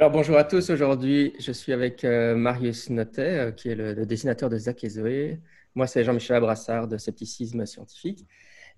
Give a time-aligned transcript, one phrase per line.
[0.00, 4.06] Alors bonjour à tous, aujourd'hui je suis avec euh, Marius Notet, euh, qui est le,
[4.06, 5.40] dessinateur de Zach et Zoé.
[5.74, 8.26] Moi c'est Jean-Michel Abrassard de Scepticisme Scientifique.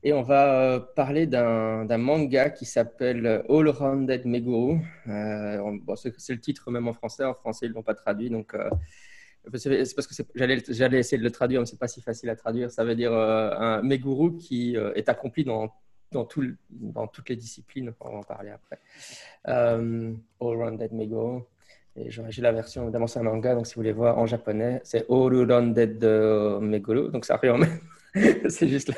[0.02, 4.80] Et on va euh, parler d'un manga qui s'appelle All Rounded Meguru.
[5.06, 8.56] c'est le titre même en français, en français ils ne l'ont pas traduit, donc
[9.54, 12.36] c'est parce que j'allais essayer de le traduire, mais ce n'est pas si facile à
[12.36, 12.72] traduire.
[12.72, 15.72] Ça veut dire un Meguru qui est accompli dans
[16.12, 18.78] dans, tout, dans toutes les disciplines, on va en parler après.
[19.48, 21.46] Euh, All Rounded Mego.
[21.94, 24.80] Et j'ai la version, évidemment, c'est un manga, donc si vous voulez voir en japonais,
[24.82, 26.02] c'est All Rounded
[26.62, 27.08] Megoro.
[27.08, 27.80] Donc ça revient même.
[28.48, 28.92] c'est juste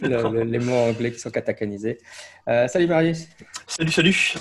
[0.00, 1.98] les mots anglais qui sont katakanisés.
[2.48, 3.28] Euh, salut Marius.
[3.66, 4.34] Salut, salut.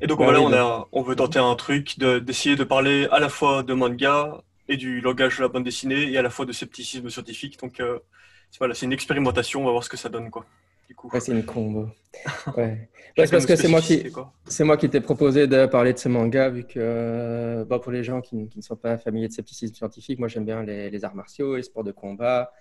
[0.00, 3.30] Et donc voilà, on, a, on veut tenter un truc d'essayer de, parler à la
[3.30, 6.52] fois de manga et du langage de la bande dessinée et à la fois de
[6.52, 7.58] scepticisme scientifique.
[7.60, 7.98] Donc euh,
[8.58, 10.30] voilà, c'est une expérimentation, on va voir ce que ça donne.
[10.30, 10.44] quoi
[11.20, 11.88] c'est une combo.
[12.56, 12.88] Ouais.
[13.14, 14.10] c'est parce que c'est moi qui
[14.46, 18.02] c'est moi qui t'ai proposé de parler de ce manga vu que euh, pour les
[18.02, 21.56] gens qui, ne sont pas familiers de scepticisme scientifique, moi j'aime bien les, arts martiaux,
[21.56, 22.52] les sports de combat.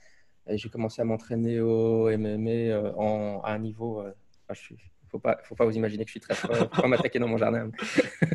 [0.47, 4.01] Et j'ai commencé à m'entraîner au MMA euh, en, à un niveau.
[4.01, 4.11] Euh,
[4.49, 4.77] il
[5.09, 6.55] faut pas, faut pas vous imaginer que je suis très fort.
[6.55, 7.71] Faut pas m'attaquer dans mon jardin.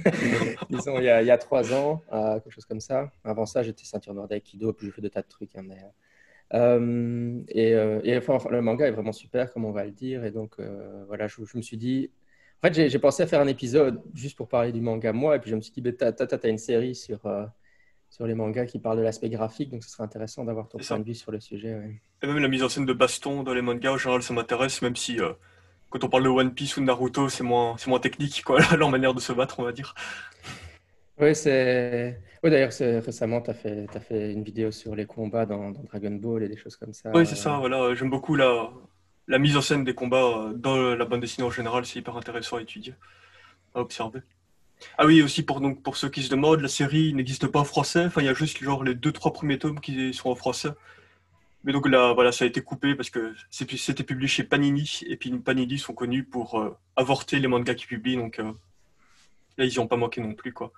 [0.70, 3.12] Disons, il y, a, il y, a, trois ans, quelque chose comme ça.
[3.22, 5.54] Avant ça, j'étais ceinture noire d'aïkido, puis j'ai fait de tas de trucs.
[5.54, 5.78] Hein, mais,
[6.54, 10.24] euh, et, euh, le manga est vraiment super, comme on va le dire.
[10.24, 12.10] Et donc, euh, voilà, je, me suis dit.
[12.62, 15.36] En fait, j'ai pensé à faire un épisode juste pour parler du manga, moi.
[15.36, 17.20] Et puis, je me suis dit, tu as, une série sur,
[18.10, 19.70] sur les mangas qui parle de l'aspect graphique.
[19.70, 22.00] Donc, ce serait intéressant d'avoir ton point de vue sur le sujet.
[22.22, 24.82] Et même la mise en scène de baston dans les mangas, en général, ça m'intéresse,
[24.82, 25.18] même si
[25.88, 28.90] quand on parle de One Piece ou de Naruto, c'est moins, moins technique, quoi, leur
[28.90, 29.94] manière de se battre, on va dire.
[31.20, 31.32] Oui.
[32.42, 32.72] Oui, d'ailleurs,
[33.04, 36.48] récemment, tu as fait, as fait une vidéo sur les combats dans, Dragon Ball et
[36.48, 37.10] des choses comme ça.
[37.12, 37.94] Oui, c'est ça, voilà.
[37.94, 38.70] J'aime beaucoup la,
[39.28, 41.84] mise en scène des combats euh, dans la bande dessinée en général.
[41.84, 42.94] C'est hyper intéressant à étudier,
[43.74, 44.20] à observer.
[44.96, 47.64] Ah oui, aussi pour, donc, pour ceux qui se demandent, la série n'existe pas en
[47.64, 48.06] français.
[48.06, 50.70] Enfin, il y a juste genre les deux, trois premiers tomes qui sont en français.
[51.64, 55.00] Mais donc là, voilà, ça a été coupé parce que c'était publié chez Panini.
[55.06, 58.16] Et puis Panini sont connus pour euh, avorter les mangas qu'ils publient.
[58.16, 58.50] Donc euh,
[59.58, 60.72] là, ils n'y ont pas manqué non plus, quoi.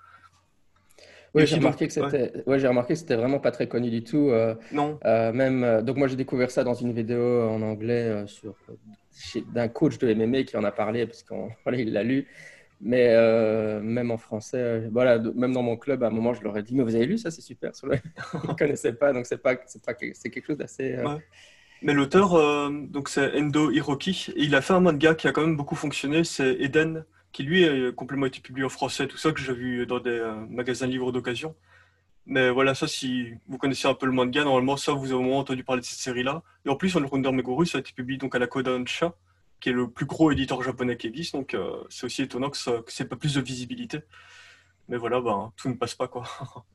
[1.34, 2.42] Oui, j'ai remarqué, que c'était...
[2.46, 2.58] Ouais.
[2.58, 4.28] j'ai remarqué que c'était vraiment pas très connu du tout.
[4.30, 4.98] Euh, non.
[5.04, 8.54] Euh, même, euh, donc moi, j'ai découvert ça dans une vidéo en anglais sur,
[9.54, 12.28] d'un coach de MMA qui en a parlé, parce qu'il voilà, l'a lu.
[12.84, 13.14] Mais
[13.80, 16.74] même en français, voilà, même dans mon club, à un moment, je leur ai dit,
[16.74, 17.70] mais vous avez lu ça, c'est super.
[17.84, 20.96] Ils ne connaissaient pas, donc c'est, pas, c'est, pas, c'est quelque chose d'assez...
[21.84, 25.42] Mais l'auteur, donc c'est Endo Hiroki, et il a fait un manga qui a quand
[25.42, 29.32] même beaucoup fonctionné, c'est Eden qui lui est complètement été publié en français, tout ça
[29.32, 31.54] que j'ai vu dans des euh, magasins livres d'occasion.
[32.26, 35.22] Mais voilà, ça, si vous connaissez un peu le manga, normalement, ça, vous avez au
[35.22, 36.42] moins entendu parler de cette série-là.
[36.64, 39.14] Et en plus, le Wonder Meguru, ça a été publié donc à la Kodansha,
[39.58, 41.34] qui est le plus gros éditeur japonais qui existe.
[41.34, 44.00] Donc, euh, c'est aussi étonnant que, ça, c'est pas plus de visibilité.
[44.88, 46.24] Mais voilà, ben, tout ne passe pas, quoi.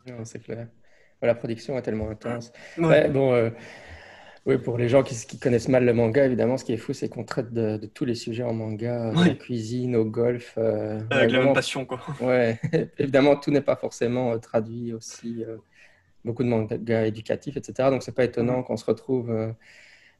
[0.07, 0.67] non, c'est clair.
[1.21, 2.51] La production est tellement intense.
[2.77, 3.07] Ouais.
[3.07, 3.49] bon, euh,
[4.47, 7.09] oui, pour les gens qui, connaissent mal le manga, évidemment, ce qui est fou, c'est
[7.09, 10.53] qu'on traite de, tous les sujets en manga, de la cuisine au golf.
[10.57, 11.99] Euh, Avec la même passion, quoi.
[12.21, 12.57] Ouais,
[12.97, 15.43] évidemment, tout n'est pas forcément euh, traduit aussi.
[15.45, 15.57] Euh,
[16.23, 17.89] beaucoup de mangas éducatifs, etc.
[17.89, 19.53] Donc, c'est pas étonnant qu'on se retrouve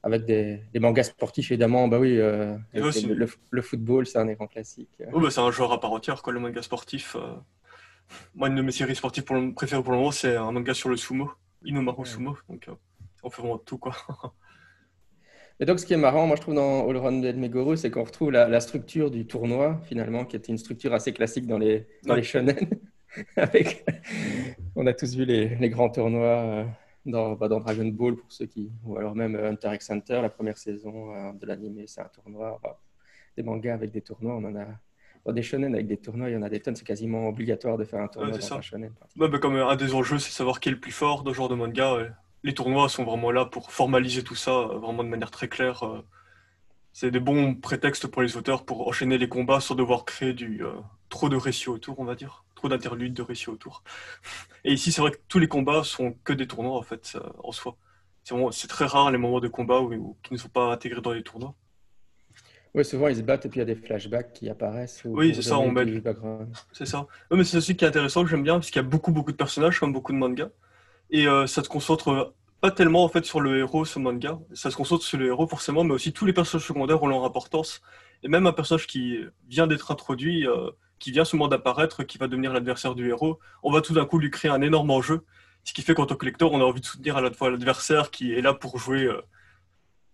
[0.02, 1.88] avec des, mangas sportifs, évidemment.
[1.88, 4.90] Bah oui, le, football, c'est un grand classique.
[5.10, 7.16] Oh, bah, c'est un genre à part entière, quoi, le manga sportif.
[8.34, 10.96] Moi, une de mes séries sportives préférées pour le moment, c'est un manga sur le
[10.96, 11.30] sumo,
[11.64, 12.36] Inomaru Sumo.
[12.48, 12.68] Donc,
[13.22, 13.94] on fait vraiment tout, quoi.
[15.60, 18.04] Et donc, ce qui est marrant, moi, je trouve dans All Rounded Meguru, c'est qu'on
[18.04, 22.14] retrouve la, structure du tournoi, finalement, qui était une structure assez classique dans les, dans
[22.14, 22.56] les shonen.
[23.36, 23.84] Avec...
[24.76, 26.64] On a tous vu les, les grands tournois euh,
[27.06, 28.70] dans, bah, dans, Dragon Ball, pour ceux qui...
[28.84, 32.60] Ou alors même Hunter x Hunter, la première saison euh, de l'anime, c'est un tournoi.
[33.36, 34.66] des mangas avec des tournois, on en a...
[35.24, 36.76] Dans des shonen avec des tournois, il y en a des tonnes.
[36.76, 38.92] C'est quasiment obligatoire de faire un tournoi dans un shonen.
[39.16, 41.48] bah, comme un des enjeux, c'est savoir qui est le plus fort dans ce genre
[41.48, 41.98] de manga
[42.42, 45.84] les tournois sont vraiment là pour formaliser tout ça euh, vraiment de manière très claire.
[45.84, 46.04] Euh.
[46.92, 50.64] C'est des bons prétextes pour les auteurs pour enchaîner les combats sans devoir créer du
[50.64, 50.72] euh,
[51.08, 53.82] trop de récits autour, on va dire, trop d'interludes de récits autour.
[54.64, 57.52] Et ici, c'est vrai que tous les combats sont que des tournois en fait en
[57.52, 57.76] soi.
[58.50, 61.22] C'est très rare les moments de combat où, qui ne sont pas intégrés dans les
[61.22, 61.54] tournois.
[62.74, 65.02] Oui, souvent ils se battent et puis il y a des flashbacks qui apparaissent.
[65.06, 65.86] Oui, c'est ça, on met.
[66.72, 67.06] C'est ça.
[67.30, 69.32] mais c'est aussi qui est intéressant, que j'aime bien, parce qu'il y a beaucoup, beaucoup
[69.32, 70.50] de personnages, comme beaucoup de mangas.
[71.10, 74.38] Et euh, ça se concentre pas tellement en fait sur le héros, ce manga.
[74.54, 77.24] Ça se concentre sur le héros forcément, mais aussi tous les personnages secondaires ont leur
[77.24, 77.82] importance.
[78.22, 79.18] Et même un personnage qui
[79.48, 83.70] vient d'être introduit, euh, qui vient seulement d'apparaître, qui va devenir l'adversaire du héros, on
[83.70, 85.24] va tout d'un coup lui créer un énorme enjeu.
[85.64, 87.50] Ce qui fait qu'en tant que lecteur, on a envie de soutenir à la fois
[87.50, 89.20] l'adversaire qui est là pour jouer, euh,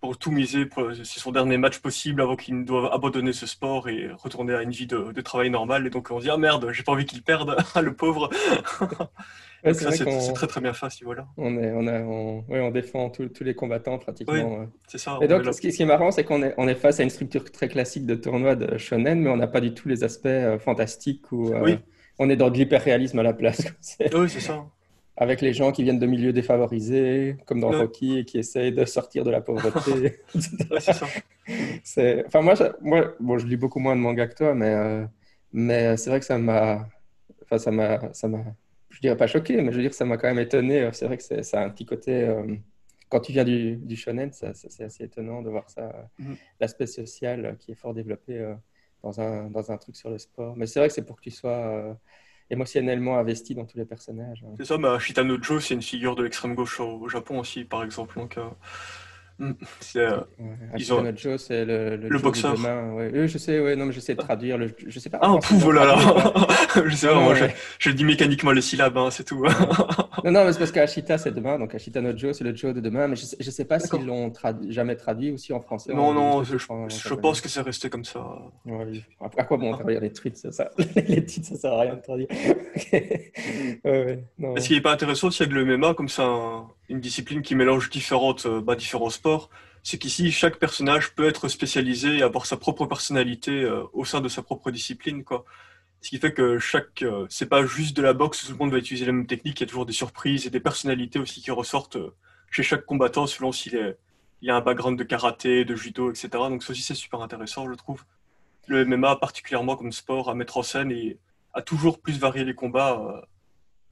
[0.05, 0.69] pour tout miser,
[1.03, 4.61] c'est son dernier match possible avant qu'il ne doive abandonner ce sport et retourner à
[4.61, 5.87] une vie de, travail normal.
[5.87, 8.29] Et donc on se dit ah merde, j'ai pas envie qu'il perde, le pauvre.
[9.65, 11.27] c'est très très bien fait à ce niveau-là.
[11.39, 14.67] On, est, on, on, on défend tous les combattants pratiquement.
[14.89, 15.19] c'est ça.
[15.23, 17.51] Et donc ce qui, est marrant, c'est qu'on est, on est face à une structure
[17.51, 20.59] très classique de tournoi de shonen, mais on n'a pas du tout les aspects euh,
[20.59, 21.79] fantastiques où euh,
[22.19, 23.63] on est dans de l'hyper-réalisme à la place.
[24.13, 24.67] oui, c'est ça
[25.17, 28.85] avec les gens qui viennent de milieux défavorisés, comme dans Rocky, et qui essayent de
[28.85, 30.21] sortir de la pauvreté.
[31.85, 34.75] c'est, enfin, moi, je, moi, bon, je lis beaucoup moins de manga que toi, mais,
[34.75, 35.05] euh,
[35.53, 36.89] mais c'est vrai que ça m'a,
[37.45, 38.45] enfin, ça m'a, ça m'a,
[38.91, 40.89] je dirais pas choqué, mais je veux dire, ça m'a quand même étonné.
[40.93, 42.57] C'est vrai que c'est, ça a un petit côté, euh,
[43.09, 46.37] quand tu viens du, du shonen, ça, c'est assez étonnant de voir ça, mm-hmm.
[46.59, 48.55] l'aspect social qui est fort développé euh,
[49.05, 50.57] dans un, dans un truc sur le sport.
[50.57, 51.97] Mais c'est vrai que c'est pour que tu sois
[52.51, 54.45] émotionnellement investi dans tous les personnages.
[54.47, 54.55] Hein.
[54.59, 57.83] C'est ça, bah, Shitano Joe, c'est une figure de l'extrême gauche au, Japon aussi, par
[57.83, 58.19] exemple.
[58.19, 58.39] Donc,
[59.41, 59.53] euh, Mm.
[59.81, 60.21] C'est euh,
[61.17, 62.55] Joe, c'est le, le, boxeur.
[62.95, 63.27] Ouais.
[63.27, 64.57] je sais, ouais, non, mais j'essaie de traduire.
[64.57, 65.19] Le, je sais pas.
[65.21, 65.97] Ah, pouf, oh là là
[66.87, 67.47] Je sais pas, moi, je,
[67.81, 69.45] je, dis mécaniquement les syllabes, hein, c'est tout.
[70.25, 72.75] non, non, mais c'est parce qu'Ashita, c'est demain, donc Ashita no Joe, c'est le Joe
[72.75, 74.33] de demain, mais je sais, je sais pas s'ils l'ont
[74.69, 75.93] jamais traduit aussi en français.
[75.93, 78.25] Non, non, je, je pense que c'est resté comme ça.
[78.65, 79.03] Ouais,
[79.37, 80.71] à quoi bon traduire les tweets ça, ça,
[81.09, 82.29] Les titres, ça sert à rien de traduire.
[83.85, 87.91] Ce qui n'est pas intéressant aussi avec le MMA, comme ça, une discipline qui mélange
[87.91, 89.51] différentes, euh, bah, différents sports,
[89.83, 94.21] c'est qu'ici, chaque personnage peut être spécialisé et avoir sa propre personnalité euh, au sein
[94.21, 95.25] de sa propre discipline.
[95.25, 95.45] Quoi.
[96.01, 98.73] Ce qui fait que chaque, euh, c'est pas juste de la boxe, tout le monde
[98.73, 101.43] va utiliser la même technique, il y a toujours des surprises et des personnalités aussi
[101.43, 101.99] qui ressortent
[102.51, 103.99] chez chaque combattant selon s'il est,
[104.43, 106.29] il a un background de karaté, de judo, etc.
[106.33, 108.05] Donc ça aussi, c'est super intéressant, je trouve.
[108.67, 111.19] Le MMA, particulièrement comme sport à mettre en scène et
[111.53, 113.27] à toujours plus varier les combats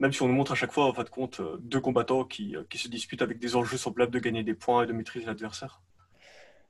[0.02, 2.24] même si on nous montre à chaque fois, en fin de compte, euh, deux combattants
[2.24, 4.92] qui, euh, qui se disputent avec des enjeux semblables de gagner des points et de
[4.92, 5.80] maîtriser l'adversaire.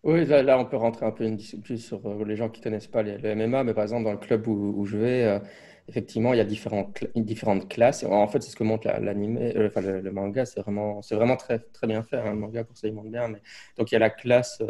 [0.03, 2.65] Oui, là, on peut rentrer un peu une plus sur euh, les gens qui ne
[2.65, 5.41] connaissent pas le MMA, mais par exemple, dans le club où, je vais,
[5.89, 8.05] effectivement, il y a différentes, classes.
[8.05, 11.87] en fait, c'est ce que montre l'anime, enfin, le, manga, c'est vraiment, vraiment très, très
[11.87, 12.19] bien fait.
[12.19, 13.29] Hein, le manga, pour ça, il montre bien.
[13.29, 13.41] Mais...
[13.79, 14.61] Donc, il y a la classe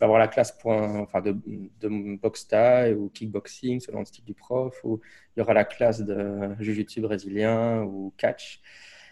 [0.00, 1.36] va avoir la classe point, enfin de,
[1.80, 5.00] de box style ou kickboxing selon le style du prof, ou
[5.36, 8.60] il y aura la classe de jiu-jitsu brésilien ou catch.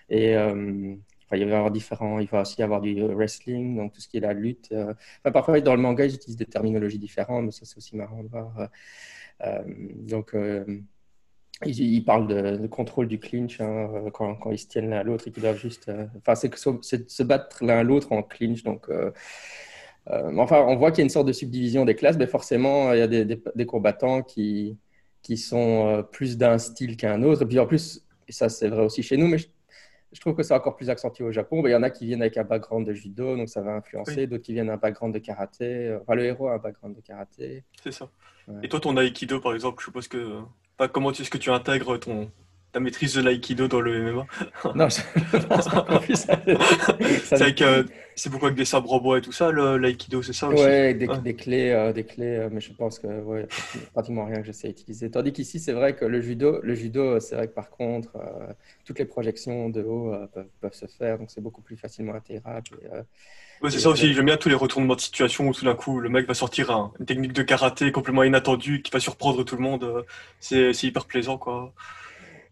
[0.08, 3.92] Et euh, il va y avoir différents, il va aussi y avoir du wrestling, donc
[3.92, 4.70] tout ce qui est la lutte.
[4.72, 7.96] Euh, enfin, parfois, dans le manga, ils utilisent des terminologies différentes, mais ça, c'est aussi
[7.96, 8.68] marrant de voir.
[9.42, 10.34] Euh, donc,
[11.66, 15.32] ils, parlent de, contrôle du clinch hein, quand, ils se tiennent l'un à l'autre et
[15.32, 15.90] qu'ils doivent juste.
[16.16, 18.88] Enfin, c'est se battre l'un à l'autre en clinch, donc
[20.10, 22.98] enfin, on voit qu'il y a une sorte de subdivision des classes, mais forcément, il
[22.98, 24.76] y a des, combattants qui,
[25.22, 27.42] qui sont euh, plus d'un style qu'un autre.
[27.42, 30.42] Et puis en plus, et ça c'est vrai aussi chez nous, mais je, trouve que
[30.42, 31.62] c'est encore plus accentué au Japon.
[31.66, 34.26] Il y en a qui viennent avec un background de judo, donc ça va influencer.
[34.26, 35.96] D'autres qui viennent d'un background de karaté.
[36.00, 37.64] Enfin, le héros a un background de karaté.
[37.82, 38.10] C'est ça.
[38.62, 40.40] Et toi, ton aikido, par exemple, je suppose que.
[40.92, 42.30] comment est-ce que tu intègres ton,
[42.72, 44.26] ta maîtrise de l'aïkido dans le MMA
[44.74, 46.26] Non, je pense pas plus.
[48.14, 50.92] c'est beaucoup avec des sabres en bois et tout ça, l'aïkido, c'est ça aussi Ouais,
[50.92, 53.46] des, des clés, euh, des clés, euh, mais je pense que ouais,
[53.92, 55.10] pratiquement rien que je sais utiliser.
[55.10, 58.52] Tandis qu'ici, c'est vrai que le judo, le judo, c'est vrai que par contre, euh,
[58.84, 60.14] toutes les projections de haut
[60.60, 62.68] peuvent, se faire, donc c'est beaucoup plus facilement intégrable.
[63.62, 66.00] ouais, c'est ça aussi, j'aime bien tous les retournements de situation où tout d'un coup,
[66.00, 69.62] le mec va sortir une technique de karaté complètement inattendue qui va surprendre tout le
[69.62, 70.04] monde.
[70.38, 71.72] C'est hyper plaisant, quoi.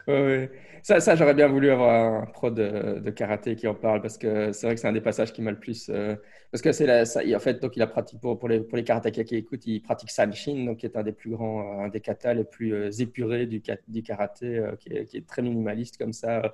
[0.06, 0.50] Ouais,
[0.84, 4.16] Ça, ça j'aurais bien voulu avoir un pro de, de, karaté qui en parle parce
[4.16, 5.88] que c'est vrai que c'est un des passages qui m'a le plus.
[5.90, 6.14] Euh,
[6.52, 6.88] parce que c'est
[7.34, 9.82] en fait, donc il a pratiqué pour, pour les, pour les karatékas qui écoutent, il
[9.82, 12.90] pratique Sanshin, donc qui est un des plus grands, un des katas les plus euh,
[13.00, 16.52] épurés du, du karaté, euh, qui, est, qui, est, très minimaliste comme ça.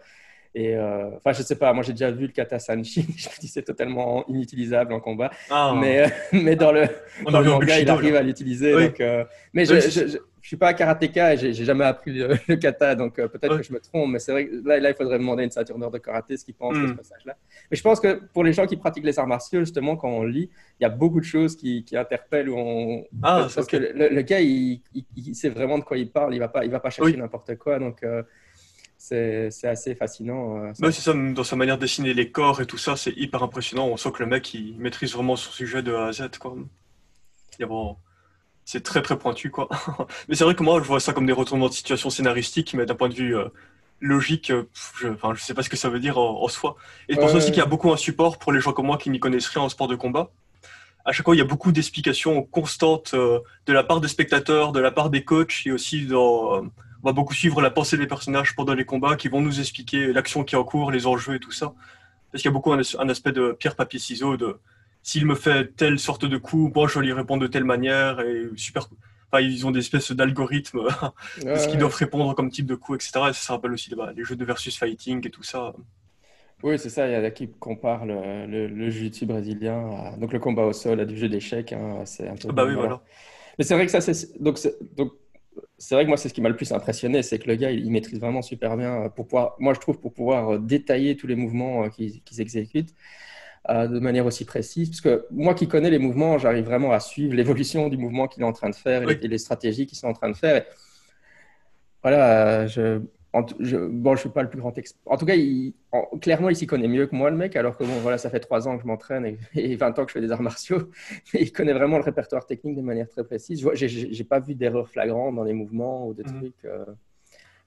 [0.54, 3.48] Et enfin, je sais pas, moi j'ai déjà vu le kata Sanshin, je me dis
[3.48, 5.74] c'est totalement inutilisable en combat, ah.
[5.78, 6.88] mais, mais dans le,
[7.30, 8.72] dans le manga, il arrive à l'utiliser.
[8.72, 9.02] Donc,
[9.52, 12.12] mais je je suis pas karatéka et j'ai jamais appris
[12.48, 14.90] le, kata, donc euh, peut-être que je me trompe, mais c'est vrai que là, là,
[14.90, 16.96] il faudrait demander à une ceinture de karaté ce qu'il pense de ce hmm.
[16.96, 17.36] passage-là.
[17.70, 20.24] Mais je pense que pour les gens qui pratiquent les arts martiaux, justement, quand on
[20.24, 23.06] lit, il y a beaucoup de choses qui, qui interpellent ou on...
[23.22, 24.82] Ah, parce que le, gars, il,
[25.34, 27.78] sait vraiment de quoi il parle, il va pas, il va pas chercher n'importe quoi,
[27.78, 28.24] donc euh,
[28.98, 30.64] c'est assez fascinant.
[30.64, 33.44] Euh, c'est ça, dans sa manière de dessiner les corps et tout ça, c'est hyper
[33.44, 33.86] impressionnant.
[33.86, 36.56] On sent que le mec, il maîtrise vraiment son sujet de A à Z, quoi.
[37.58, 37.96] Il y a bon
[38.64, 39.68] c'est très très pointu quoi.
[40.28, 42.86] mais c'est vrai que moi je vois ça comme des retournements de situation scénaristiques, mais
[42.86, 43.48] d'un point de vue euh,
[44.00, 44.64] logique, euh,
[44.98, 46.76] je, enfin, je sais pas ce que ça veut dire en, soi.
[47.08, 48.98] Et je pense aussi qu'il y a beaucoup un support pour les gens comme moi
[48.98, 50.30] qui n'y connaissent rien en sport de combat.
[51.04, 54.72] À chaque fois, il y a beaucoup d'explications constantes euh, de la part des spectateurs,
[54.72, 56.62] de la part des coachs, et aussi dans,
[57.02, 60.12] on va beaucoup suivre la pensée des personnages pendant les combats, qui vont nous expliquer
[60.12, 61.74] l'action qui est en cours, les enjeux et tout ça.
[62.30, 64.58] Parce qu'il y a beaucoup un, aspect de pierre papier ciseaux de
[65.02, 68.48] s'il me fait telle sorte de coup, moi je lui répondre de telle manière et
[68.56, 68.88] super.
[69.30, 70.82] Enfin, ils ont des espèces d'algorithmes
[71.42, 73.10] de ce qu'ils doivent répondre comme type de coup, etc.
[73.14, 75.72] Et ça se rappelle aussi bah, les jeux de versus fighting et tout ça.
[76.62, 77.08] Oui, c'est ça.
[77.08, 81.00] Il y a qui comparent le, le, le jiu-jitsu brésilien, donc le combat au sol,
[81.00, 81.72] à du jeu d'échecs.
[81.72, 82.52] Hein, c'est un peu.
[82.52, 83.00] Bah oui, voilà.
[83.58, 84.58] Mais c'est vrai que ça, c'est donc,
[84.96, 85.12] donc
[85.78, 87.70] c'est vrai que moi, c'est ce qui m'a le plus impressionné, c'est que le gars,
[87.70, 91.34] il, maîtrise vraiment super bien pour pouvoir, moi, je trouve, pour pouvoir détailler tous les
[91.34, 92.94] mouvements qu'ils exécutent
[93.70, 94.90] euh, de manière aussi précise.
[94.90, 98.42] Parce que moi qui connais les mouvements, j'arrive vraiment à suivre l'évolution du mouvement qu'il
[98.42, 100.64] est en train de faire et, les, stratégies qu'ils sont en train de faire.
[102.02, 103.00] voilà, je,
[103.60, 105.00] je, bon, je suis pas le plus grand expert.
[105.06, 105.74] En tout cas, il,
[106.20, 108.40] clairement, il s'y connaît mieux que moi, le mec, alors que bon, voilà, ça fait
[108.40, 110.90] trois ans que je m'entraîne et, 20 ans que je fais des arts martiaux.
[111.34, 113.60] il connaît vraiment le répertoire technique de manière très précise.
[113.74, 116.40] Je n'ai pas vu d'erreur flagrante dans les mouvements ou des mhm.
[116.40, 116.64] trucs.
[116.64, 116.84] Euh,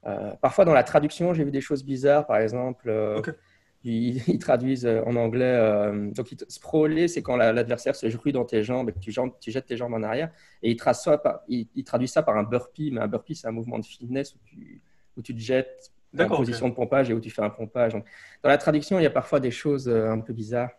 [0.08, 2.28] euh, parfois, dans la traduction, j'ai vu des choses bizarres.
[2.28, 3.22] Par exemple, euh,
[3.86, 5.92] ils, traduisent en anglais.
[6.16, 9.66] donc, sprawler, c'est quand l'adversaire se jrue dans tes jambes et que tu, tu, jettes
[9.66, 10.32] tes jambes en arrière.
[10.64, 11.42] Et ils, ça par,
[11.86, 12.92] traduisent ça par un burpee.
[12.92, 14.82] Mais un burpee, c'est un mouvement de fitness où tu
[15.18, 17.94] où tu te jettes en position de pompage et où tu fais un pompage.
[17.94, 20.72] dans la traduction, il y a parfois des choses euh, un peu bizarres,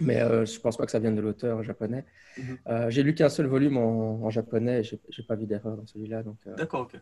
[0.00, 2.04] mais euh, je ne pense pas que ça vienne de l'auteur japonais.
[2.36, 2.58] Mhm.
[2.68, 6.22] Euh, j'ai lu qu'un seul volume en, japonais, je n'ai pas vu d'erreur dans celui-là.
[6.56, 7.00] D'accord, ok.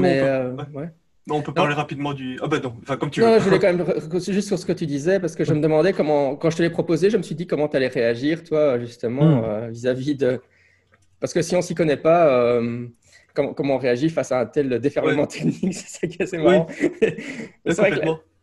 [0.00, 0.90] mais, peut, ouais.
[1.26, 2.38] Non, on peut parler rapidement du.
[2.42, 3.38] Ah ben non, enfin comme tu non, veux.
[3.38, 3.86] je voulais quand même
[4.28, 6.62] juste sur ce que tu disais, parce que je me demandais comment, quand je te
[6.62, 9.70] l'ai proposé, je me suis dit comment tu allais réagir, toi, justement, hmm.
[9.70, 10.40] vis-à-vis de.
[11.20, 12.60] Parce que si on s'y connaît pas,
[13.34, 15.74] comment, on réagit face à un tel déferlement technique.
[15.74, 16.66] C'est ça qui est assez marrant.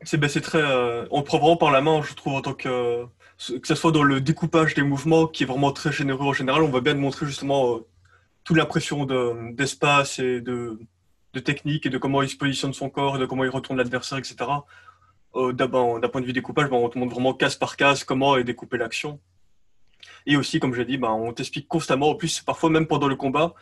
[0.04, 0.62] c'est très.
[0.62, 3.06] Euh, on prend vraiment par la main, je trouve, en tant que.
[3.38, 6.62] Que ce soit dans le découpage des mouvements, qui est vraiment très généreux en général,
[6.62, 7.80] on va bien montrer justement euh,
[8.44, 9.08] toute l'impression
[9.54, 10.78] d'espace et de,
[11.34, 13.78] de, technique et de comment il se positionne son corps, et de comment il retourne
[13.78, 14.36] l'adversaire, etc.
[15.36, 18.38] Euh, D'un point de vue découpage, ben, on te montre vraiment case par case comment
[18.38, 19.20] est découpée l'action.
[20.26, 23.16] Et aussi, comme j'ai dit, ben, on t'explique constamment, en plus, parfois même pendant le
[23.16, 23.54] combat,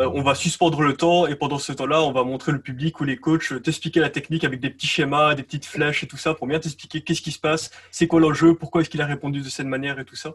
[0.00, 2.98] euh, on va suspendre le temps et pendant ce temps-là, on va montrer le public
[3.00, 6.06] ou les coachs euh, t'expliquer la technique avec des petits schémas, des petites flèches et
[6.06, 9.02] tout ça pour bien t'expliquer qu'est-ce qui se passe, c'est quoi l'enjeu, pourquoi est-ce qu'il
[9.02, 10.34] a répondu de cette manière et tout ça.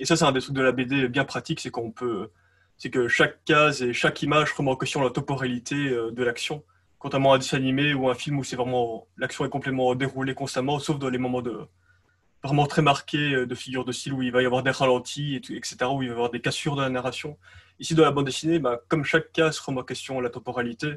[0.00, 2.30] Et ça, c'est un des trucs de la BD bien pratique, c'est qu'on peut,
[2.82, 6.64] c'est que chaque case et chaque image remet en question la temporalité euh, de l'action,
[6.98, 10.34] contrairement à un dessin animé ou un film où c'est vraiment l'action est complètement déroulée
[10.34, 11.44] constamment, sauf dans les moments
[12.42, 15.56] vraiment très marqués de figures de style où il va y avoir des ralentis, et
[15.56, 17.38] etc., où il va y avoir des cassures de la narration.
[17.78, 20.96] Ici, dans la bande dessinée, bah, comme chaque cas se remet en question la temporalité,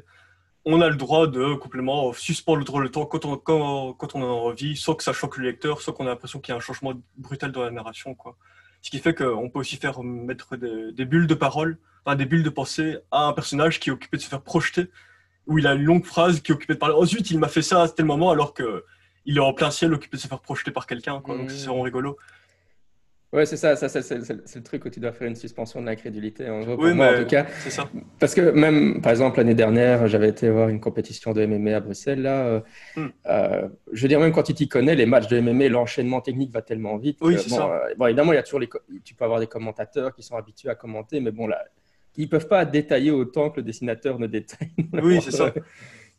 [0.64, 4.74] on a le droit de complètement suspendre le temps quand on, quand, on a envie,
[4.74, 6.94] soit que ça choque le lecteur, soit qu'on a l'impression qu'il y a un changement
[7.16, 8.16] brutal dans la narration.
[8.16, 8.36] Quoi.
[8.82, 12.42] Ce qui fait qu'on peut aussi faire mettre des, bulles de parole, enfin, des bulles
[12.42, 14.90] de pensée à un personnage qui est occupé de se faire projeter,
[15.46, 16.94] où il a une longue phrase qui est occupée de parler.
[17.06, 20.16] Zut, il m'a fait ça à tel moment, alors qu'il est en plein ciel occupé
[20.16, 21.22] de se faire projeter par quelqu'un.
[21.26, 22.16] Donc c'est vraiment rigolo.
[23.32, 26.48] Ouais, c'est ça, ça c'est le truc où tu dois faire une suspension de l'incrédulité,
[26.48, 27.46] en gros, pour moi en tout cas.
[27.68, 27.90] Ça.
[28.20, 31.80] Parce que même, par exemple, l'année dernière, j'avais été voir une compétition de MMA à
[31.80, 32.46] Bruxelles, là.
[32.46, 32.60] Euh,
[32.96, 33.06] hmm.
[33.26, 36.52] euh, je veux dire, même quand tu t'y connais, les matchs de MMA, l'enchaînement technique
[36.52, 37.18] va tellement vite.
[37.20, 37.68] Oui, c'est ça.
[37.68, 38.68] Euh, bon, évidemment, il y a toujours les,
[39.04, 41.64] tu peux avoir des commentateurs qui sont habitués à commenter, mais bon, là,
[42.16, 44.70] ils peuvent pas détailler autant que le dessinateur ne détaille.
[44.92, 45.52] Oui, c'est ça.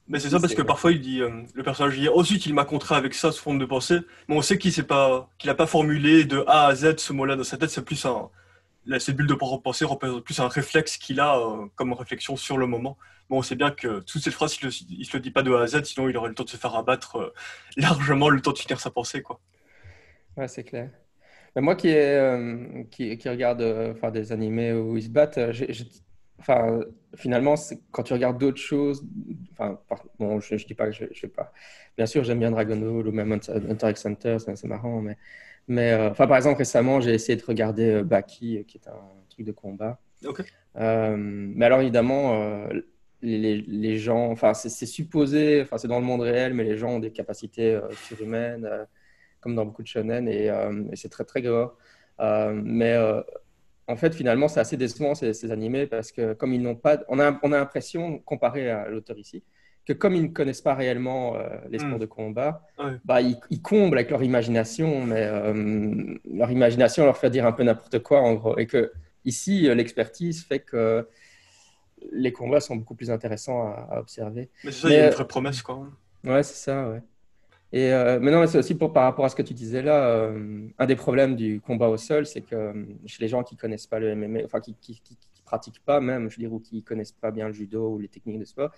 [0.10, 2.64] Mais c'est ça parce que parfois il dit, euh, le personnage dit, ensuite il m'a
[2.64, 5.56] contraint avec ça sous forme de pensée, mais on sait qu'il n'a pas, qu'il a
[5.56, 8.30] pas formulé de A à Z ce mot-là dans sa tête, c'est plus un,
[9.00, 12.68] cette bulle de pensée représente plus un réflexe qu'il a euh, comme réflexion sur le
[12.68, 12.98] moment.
[13.30, 14.68] Bon, on sait bien que toutes ces phrases, il
[15.00, 16.50] ne se le dit pas de A à Z, sinon il aurait le temps de
[16.50, 17.34] se faire abattre euh,
[17.76, 19.42] largement, le temps de finir sa pensée, quoi.
[20.38, 20.90] Ouais, c'est clair.
[21.56, 21.90] Mais moi qui,
[22.92, 23.62] qui, regarde
[23.92, 25.74] enfin, des animés où ils se battent, j'ai
[26.40, 26.80] enfin,
[27.16, 27.56] finalement,
[27.92, 29.06] quand tu regardes d'autres choses,
[29.52, 29.80] enfin,
[30.20, 31.52] bon, je ne dis pas que je ne sais pas.
[31.98, 35.18] Bien sûr, j'aime bien Dragon Ball ou même Hunter x Hunter, c'est marrant, mais,
[35.68, 38.88] mais euh, enfin, par exemple, récemment, j'ai essayé de regarder euh, Baki, euh, qui est
[38.88, 40.00] un truc de combat.
[40.76, 42.68] mais alors, évidemment,
[43.22, 46.92] les, les, gens, enfin, c'est supposé, enfin, c'est dans le monde réel, mais les gens
[46.92, 48.70] ont des capacités surhumaines,
[49.42, 50.46] comme dans beaucoup de shonen, et,
[50.92, 51.76] et c'est très, très gore.
[52.20, 52.96] mais
[53.88, 57.20] en fait, finalement, c'est assez décevant ces, animés parce que comme ils n'ont pas, on
[57.20, 59.44] a, on a l'impression, comparé à l'auteur ici,
[59.86, 62.00] que comme ils ne connaissent pas réellement euh, les sports hmm.
[62.00, 62.68] de combat,
[63.06, 67.64] bah, ils, comblent avec leur imagination, mais euh, leur imagination leur fait dire un peu
[67.64, 68.58] n'importe quoi en gros.
[68.58, 68.92] Et que
[69.24, 71.08] ici, l'expertise fait que
[72.12, 74.50] les combats sont beaucoup plus intéressants à, observer.
[74.66, 75.88] Mais c'est ça, il y a une vraie promesse, quoi.
[76.26, 77.02] Ouais, c'est ça, ouais.
[77.74, 80.08] Et euh, mais non, c'est aussi pour, par rapport à ce que tu disais là,
[80.08, 83.58] euh, un des problèmes du combat au sol, c'est que euh, chez les gens qui
[83.58, 86.60] connaissent pas le MMA, enfin qui, qui, qui, pratiquent pas même, je veux dire, ou
[86.60, 88.72] qui connaissent pas bien le judo ou les techniques de sport,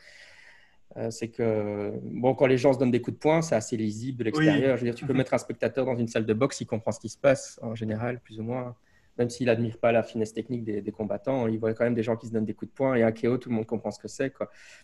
[0.98, 3.78] Euh, c'est que bon, quand les gens se donnent des coups de poing, c'est assez
[3.78, 4.76] lisible de l'extérieur.
[4.76, 5.20] Je veux dire, tu peux mhm.
[5.20, 7.76] mettre un spectateur dans une salle de boxe, il comprend ce qui se passe en
[7.76, 8.76] général, plus ou moins.
[9.20, 12.16] Même s'il n'admire pas la finesse technique des, combattants, il voit quand même des gens
[12.16, 14.00] qui se donnent des coups de poing et un KO, tout le monde comprend ce
[14.00, 14.34] que c'est.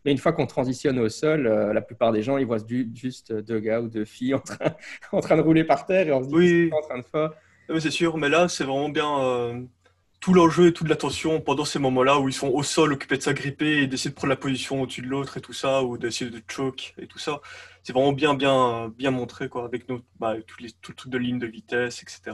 [0.04, 2.60] Mais une fois qu'on transitionne au sol, euh, la plupart des gens, ils voient
[2.94, 4.75] juste deux gars ou deux filles en train,
[5.13, 6.70] en train de rouler par terre et on se dit oui.
[6.74, 7.32] en train de faire.
[7.70, 9.20] Oui, c'est sûr, mais là, c'est vraiment bien.
[9.20, 9.62] Euh,
[10.20, 13.22] tout l'enjeu et toute l'attention pendant ces moments-là où ils sont au sol, occupés de
[13.22, 16.32] s'agripper et d'essayer de prendre la position au-dessus de l'autre et tout ça, ou d'essayer
[16.32, 17.42] de choke et tout ça.
[17.84, 21.12] C'est vraiment bien, bien, bien montré, quoi, avec nos, bah, tous les tout le truc
[21.12, 22.34] de ligne de vitesse, etc.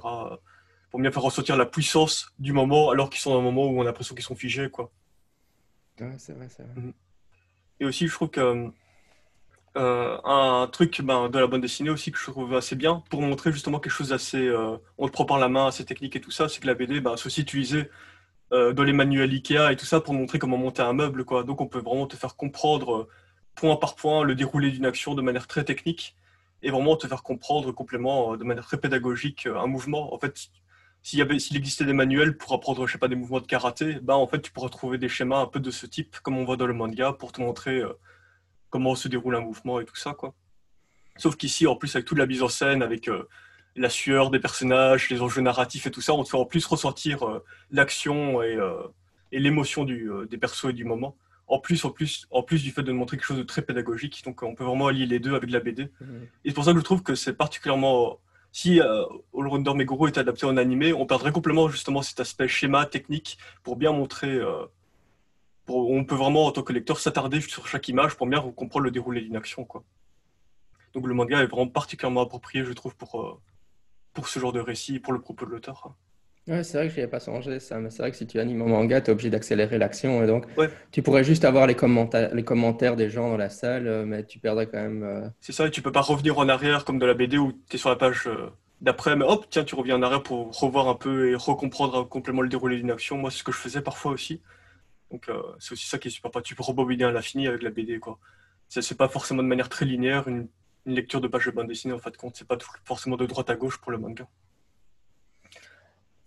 [0.91, 3.79] Pour bien faire ressentir la puissance du moment, alors qu'ils sont dans un moment où
[3.79, 4.91] on a l'impression qu'ils sont figés, quoi.
[5.99, 6.73] Ouais, c'est vrai, c'est vrai.
[6.75, 6.93] Mhm.
[7.79, 8.71] Et aussi, je trouve que
[9.77, 13.21] euh, un truc ben, de la bande dessinée aussi que je trouve assez bien pour
[13.21, 14.45] montrer justement quelque chose d'assez.
[14.45, 16.73] Euh, on te prend par la main, assez technique et tout ça, c'est que la
[16.73, 17.89] BD, ben, c'est aussi utilisé
[18.51, 21.23] euh, dans les manuels Ikea et tout ça pour montrer comment monter un meuble.
[21.23, 21.43] Quoi.
[21.43, 23.07] Donc on peut vraiment te faire comprendre
[23.55, 26.15] point par point le déroulé d'une action de manière très technique
[26.63, 30.13] et vraiment te faire comprendre complément de manière très pédagogique un mouvement.
[30.13, 30.49] En fait,
[31.03, 34.27] s'il existait des manuels pour apprendre, je sais pas, des mouvements de karaté, ben en
[34.27, 36.67] fait tu pourrais trouver des schémas un peu de ce type comme on voit dans
[36.67, 37.81] le manga pour te montrer
[38.71, 40.33] comment se déroule un mouvement et tout ça, quoi.
[41.17, 43.27] Sauf qu'ici, en plus, avec toute la mise en scène, avec euh,
[43.75, 46.65] la sueur des personnages, les enjeux narratifs et tout ça, on te fait en plus
[46.65, 48.87] ressentir euh, l'action et, euh,
[49.31, 51.15] et l'émotion des persos et du moment.
[51.47, 54.23] En plus, en, plus, en plus du fait de montrer quelque chose de très pédagogique,
[54.23, 55.91] donc on peut vraiment allier les deux avec la BD.
[55.99, 56.05] Mmh.
[56.45, 58.19] Et c'est pour ça que je trouve que c'est particulièrement...
[58.51, 62.85] Si All Rounder Meguro est adapté en animé, on perdrait complètement justement cet aspect schéma
[62.85, 64.41] technique pour bien montrer
[65.73, 68.91] on peut vraiment, en tant que lecteur, s'attarder sur chaque image pour bien comprendre le
[68.91, 69.67] déroulé d'une action.
[70.93, 73.39] Donc le manga est vraiment particulièrement approprié, je trouve, pour, euh,
[74.13, 75.93] pour ce genre de récit, pour le propos de l'auteur.
[76.51, 77.79] Ouais, c'est vrai que je n'y avais pas songé, ça.
[77.79, 80.23] Mais c'est vrai que si tu animes un manga, tu es obligé d'accélérer l'action.
[80.23, 80.45] Et donc,
[80.91, 84.23] tu pourrais juste avoir les, commentaires, les commentaires des gens dans la salle, euh, mais
[84.25, 85.03] tu perdrais quand même.
[85.03, 87.53] Euh, c'est ça, et tu peux pas revenir en arrière comme de la BD où
[87.69, 88.29] tu es sur la page
[88.81, 92.41] d'après, mais hop, tiens, tu reviens en arrière pour revoir un peu et recomprendre complètement
[92.41, 93.17] le déroulé d'une action.
[93.17, 94.41] Moi, c'est ce que je faisais parfois aussi.
[95.11, 96.41] Donc euh, c'est aussi ça qui est super pas.
[96.41, 97.99] Tu peux rebobiner à l'infini avec la BD.
[97.99, 98.17] quoi.
[98.67, 100.47] C'est pas forcément de manière très linéaire une,
[100.87, 102.35] lecture de page de bande dessinée en fait compte.
[102.35, 104.27] C'est pas forcément de droite à gauche pour le manga.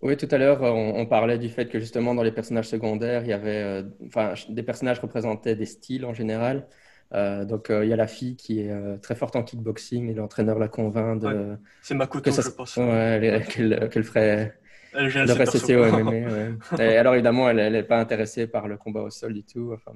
[0.01, 3.29] Oui, tout à l'heure, on, parlait du fait que justement dans les personnages secondaires, il
[3.29, 6.67] y avait, euh, enfin, des personnages représentaient des styles en général.
[7.13, 10.59] Euh, donc il y a la fille qui est très forte en kickboxing et l'entraîneur
[10.59, 11.55] la convainc de.
[11.81, 12.75] c'est Makoto, ça, je pense.
[12.75, 14.55] qu'elle ferait
[14.95, 19.43] elle le Et alors, évidemment, elle n'est pas intéressée par le combat au sol du
[19.43, 19.73] tout.
[19.73, 19.91] Enfin,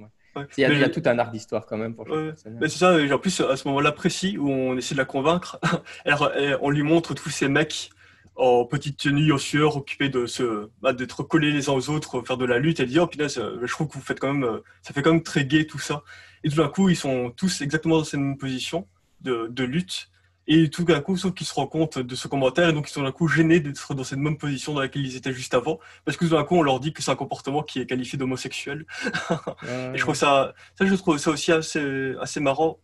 [0.57, 3.55] il, y a, tout un art d'histoire quand même pour C'est ça, en plus, à
[3.55, 5.59] ce moment-là précis où on essaie de la convaincre,
[6.61, 7.89] on lui montre tous ces mecs
[8.39, 12.21] en petite tenue, en sueur, occupés de se, bah, d'être collés les uns aux autres,
[12.25, 12.79] faire de la lutte.
[12.79, 15.01] Elle dit, oh punaise, euh, je trouve que vous faites quand même, euh, ça fait
[15.01, 16.03] quand même très gay tout ça.
[16.43, 18.87] Et tout d'un coup, ils sont tous exactement dans cette même position
[19.21, 20.09] de, de lutte.
[20.47, 22.93] Et tout d'un coup, sauf qu'ils se rendent compte de ce commentaire, et donc ils
[22.93, 25.79] sont d'un coup gênés d'être dans cette même position dans laquelle ils étaient juste avant,
[26.05, 28.17] parce que tout d'un coup, on leur dit que c'est un comportement qui est qualifié
[28.17, 28.85] d'homosexuel.
[29.63, 32.79] et je trouve ça, ça, je trouve ça aussi assez, assez marrant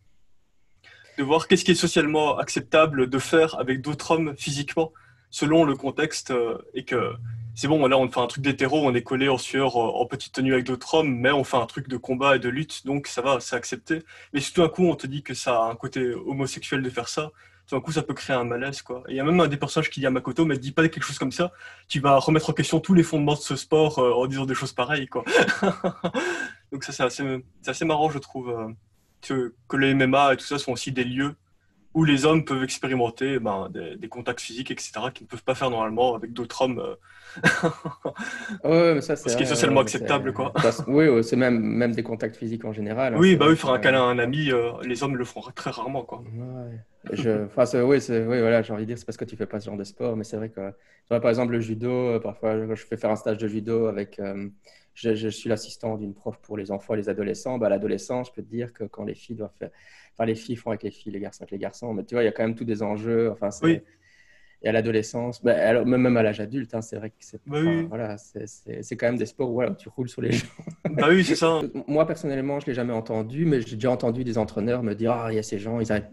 [1.18, 4.92] de voir qu'est-ce qui est socialement acceptable de faire avec d'autres hommes physiquement,
[5.36, 7.12] selon le contexte, euh, et que
[7.54, 10.32] c'est bon, là on fait un truc d'hétéro, on est collé en sueur, en petite
[10.32, 13.06] tenue avec d'autres hommes, mais on fait un truc de combat et de lutte, donc
[13.06, 14.02] ça va, c'est accepté.
[14.32, 16.88] Mais si tout d'un coup on te dit que ça a un côté homosexuel de
[16.88, 17.32] faire ça,
[17.66, 19.02] tout d'un coup, ça peut créer un malaise, quoi.
[19.08, 21.04] il y a même un des personnages qui dit à Makoto, mais dis pas quelque
[21.04, 21.52] chose comme ça,
[21.86, 24.54] tu vas remettre en question tous les fondements de ce sport euh, en disant des
[24.54, 25.24] choses pareilles, quoi.
[26.72, 28.68] Donc ça, c'est assez, assez, marrant, je trouve, euh,
[29.20, 31.34] que, que les MMA et tout ça sont aussi des lieux
[31.96, 35.70] où les hommes peuvent expérimenter ben, des, contacts physiques, etc., qu'ils ne peuvent pas faire
[35.70, 36.78] normalement avec d'autres hommes.
[36.78, 37.68] Euh.
[38.64, 40.52] ouais, mais ça, c'est Ce qui est socialement acceptable, quoi.
[40.88, 43.14] oui, c'est même, même des contacts physiques en général.
[43.14, 44.50] Hein, oui, bah oui, faire un câlin à un ami,
[44.84, 46.22] les hommes le font très rarement, quoi.
[46.36, 46.78] Ouais.
[47.12, 49.58] Je, enfin, oui, oui, voilà, j'ai envie de dire, c'est parce que tu fais pas
[49.60, 50.72] ce genre de sport, mais c'est vrai que,
[51.08, 54.48] par exemple, le judo, euh, parfois, je fais faire un stage de judo avec, euh,
[54.96, 57.58] je, suis l'assistant d'une prof pour les enfants et les adolescents.
[57.58, 59.70] Bah, l'adolescent, je peux te dire que quand les filles doivent faire,
[60.14, 62.22] enfin, les filles font avec les filles, les garçons avec les garçons, mais tu vois,
[62.22, 63.30] il y a quand même tous des enjeux.
[63.30, 63.80] Enfin, oui.
[64.62, 68.16] Et à l'adolescence, bah, même à l'âge adulte, hein, c'est vrai que c'est bah voilà,
[68.16, 70.46] c'est quand même des sports où voilà, tu roules sur les gens.
[70.90, 71.60] Bah oui, c'est ça.
[71.86, 75.12] Moi, personnellement, je ne l'ai jamais entendu, mais j'ai déjà entendu des entraîneurs me dire
[75.12, 76.08] Ah, il y a ces gens, ils arrivent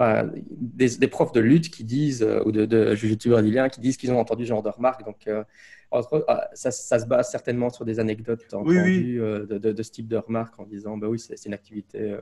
[0.00, 4.12] des, profs de lutte qui disent, euh, ou de, de jiu-jitsu brésilien, qui disent qu'ils
[4.12, 5.04] ont entendu ce genre de remarques.
[5.04, 5.44] Donc, euh,
[5.92, 10.08] ah, ça, ça, se base certainement sur des anecdotes entendues euh, De, de, ce type
[10.08, 12.16] de remarques en disant, bah oui, c'est une activité.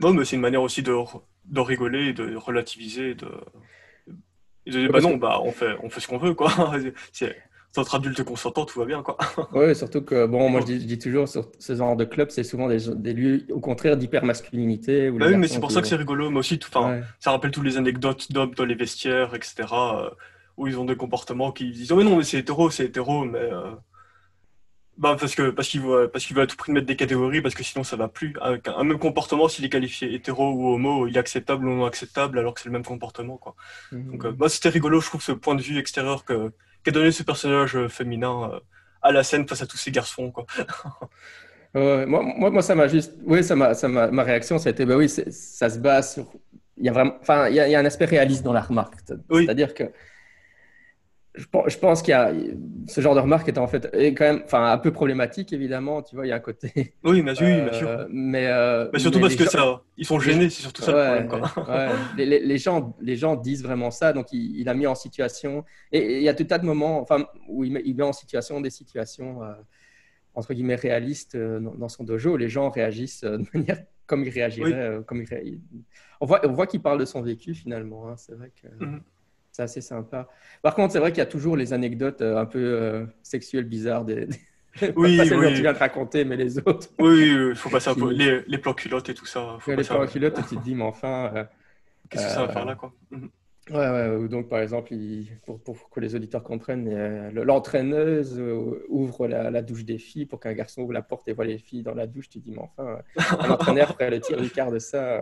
[0.00, 0.94] Non, mais c'est une manière aussi de,
[1.46, 3.28] de rigoler, de relativiser, de,
[4.66, 6.50] de dire, bah non, bah on fait, on fait ce qu'on veut, quoi.
[7.76, 9.02] entre adultes consentants, tout va bien.
[9.02, 9.16] Quoi.
[9.52, 12.68] oui, surtout que, bon, moi je dis, toujours, sur ce genre de club, c'est souvent
[12.68, 15.10] des, des, lieux, au contraire, d'hyper-masculinité.
[15.10, 16.30] Bah oui, mais c'est pour ça que c'est rigolo.
[16.30, 20.10] Mais aussi, tout, ça rappelle toutes les anecdotes d'hommes dans les vestiaires, etc., euh,
[20.56, 23.38] où ils ont des comportements qui disent oh, non, mais c'est hétéro, c'est hétéro, mais.
[23.38, 23.70] Euh,
[24.98, 27.40] bah, parce que parce qu'il veut parce qu'il veut à tout prix mettre des catégories
[27.40, 28.34] parce que sinon ça va plus.
[28.42, 32.38] un même comportement, s'il est qualifié hétéro ou homo, il est acceptable ou non acceptable
[32.38, 33.54] alors que c'est le même comportement quoi.
[33.92, 34.10] Mmh.
[34.10, 36.52] Donc euh, bah, c'était rigolo, je trouve ce point de vue extérieur que
[36.82, 38.60] qu'a donné ce personnage euh, féminin euh,
[39.02, 40.46] à la scène face à tous ces garçons quoi.
[41.74, 44.72] moi, moi, moi, ça m'a juste, oui, ça m'a, ça m'a, ma réaction, ça a
[44.72, 46.26] été, bah oui, ça se base sur,
[46.76, 49.74] il y a vraiment, enfin, il y, a, un aspect réaliste dans la remarque, c'est-à-dire
[49.74, 49.84] que
[51.36, 52.32] je pense qu'il y a
[52.88, 56.02] ce genre de remarque est en fait est quand même enfin un peu problématique évidemment
[56.02, 57.88] tu vois il y a un côté oui bien sûr, bien sûr.
[57.88, 61.26] Euh, mais, euh, mais surtout parce que ça ils sont gênés c'est surtout ça le
[61.26, 62.26] problème ouais.
[62.26, 66.16] les, les, gens les gens disent vraiment ça donc il, a mis en situation et,
[66.16, 68.12] il y a tout un tas de moments enfin où il met, il met en
[68.12, 69.52] situation des situations euh,
[70.34, 75.24] entre guillemets réalistes dans, son dojo les gens réagissent de manière comme ils réagiraient comme
[76.20, 78.16] on voit on voit qu'il parle de son vécu finalement hein.
[78.16, 79.00] c'est vrai que mhm.
[79.60, 80.26] C'est assez sympa.
[80.62, 83.64] Par contre, c'est vrai qu'il y a toujours les anecdotes euh, un peu euh, sexuelles
[83.64, 84.26] bizarres des.
[84.96, 86.88] Oui, pas celles tu viens de raconter, mais les autres.
[86.98, 88.10] Oui, il faut passer un peu.
[88.10, 89.58] Les, les plans culottes et tout ça.
[89.66, 91.30] les plans culottes, tu te dis, mais enfin.
[91.34, 91.44] Euh,
[92.08, 92.92] Qu'est-ce que ça va faire là, quoi?
[93.10, 93.30] Mhm.
[93.68, 94.92] Ouais, ouais, donc par exemple,
[95.44, 98.42] pour, pour, que les auditeurs comprennent, l'entraîneuse
[98.88, 101.82] ouvre la, douche des filles pour qu'un garçon ouvre la porte et voit les filles
[101.82, 102.30] dans la douche.
[102.30, 102.98] Tu dis, mais enfin,
[103.46, 105.20] l'entraîneur ferait le tir du quart de ça.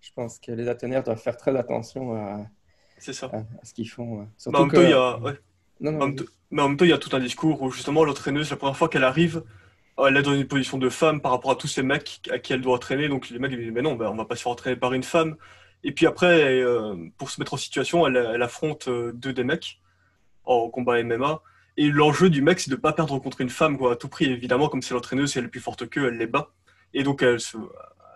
[0.00, 2.46] Je pense que les entraîneurs doivent faire très attention à,
[2.98, 3.26] c'est ça.
[3.26, 4.26] À, ce qu'ils font.
[4.46, 5.18] en même temps, il y a...
[5.80, 8.76] mais en même temps, il y a tout un discours où justement l'entraîneuse, la première
[8.76, 9.42] fois qu'elle arrive,
[10.06, 12.52] elle est dans une position de femme par rapport à tous ces mecs à qui
[12.52, 13.08] elle doit entraîner.
[13.08, 15.02] Donc les mecs disent mais non, ben, on va pas se faire entraîner par une
[15.02, 15.36] femme.
[15.84, 19.80] Et puis après, euh, pour se mettre en situation, elle, affronte euh, deux des mecs
[20.44, 21.42] en combat MMA.
[21.76, 24.08] Et l'enjeu du mec, c'est de ne pas perdre contre une femme quoi, à tout
[24.08, 24.26] prix.
[24.26, 26.50] Évidemment, comme c'est l'entraîneuse, elle est plus forte qu'eux, elle les bat.
[26.94, 27.38] Et donc elle,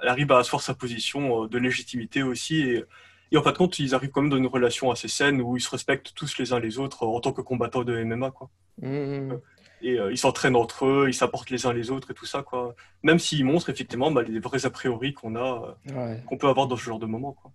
[0.03, 2.63] elle arrive à asseoir sa position euh, de légitimité aussi.
[2.63, 2.85] Et
[3.33, 5.57] et en fin de compte, ils arrivent quand même dans une relation assez saine où
[5.57, 8.31] ils se respectent tous les uns les autres en tant que combattants de MMA.
[8.31, 8.51] Quoi.
[8.83, 9.41] Mmh, mmh.
[9.81, 12.43] Et euh, ils s'entraînent entre eux, ils s'apportent les uns les autres et tout ça.
[12.43, 12.75] Quoi.
[13.03, 16.69] Même s'ils montrent effectivement bah, les vrais a priori qu'on a, euh, qu'on peut avoir
[16.69, 17.33] dans ce genre de moment.
[17.33, 17.51] Quoi.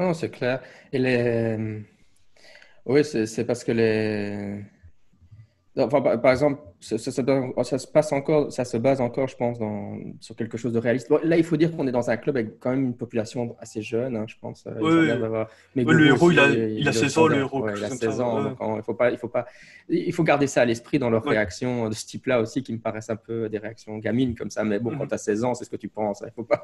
[0.00, 0.60] Non, c'est clair.
[0.92, 1.84] Et les...
[2.84, 4.64] Oui, c'est parce que les
[5.86, 10.56] par, exemple, ça, se passe encore, ça se base encore, je pense, dans, sur quelque
[10.56, 11.10] chose de réaliste.
[11.24, 13.82] là, il faut dire qu'on est dans un club avec quand même une population assez
[13.82, 14.64] jeune, hein, je pense.
[15.74, 17.68] Mais le héros, il a, il, a 16 ans, le héros.
[17.68, 19.46] il a 16 ans, il faut pas, il faut pas,
[19.88, 22.78] il faut garder ça à l'esprit dans leurs réactions de ce type-là aussi, qui me
[22.78, 24.62] paraissent un peu des réactions gamines comme ça.
[24.64, 25.08] Mais bon, quand mhm.
[25.08, 26.22] tu as 16 ans, c'est ce que tu penses.
[26.24, 26.62] Il faut pas.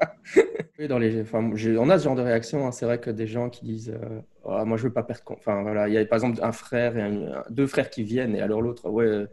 [0.87, 2.65] dans les, enfin, on a ce genre de réaction.
[2.67, 2.71] Hein.
[2.71, 3.89] C'est vrai que des gens qui disent.
[3.89, 5.23] Euh, Oh, moi je veux pas perdre.
[5.31, 7.11] Enfin voilà, il y a par exemple un frère et
[7.49, 9.25] deux frères qui viennent et alors l'autre, ouais,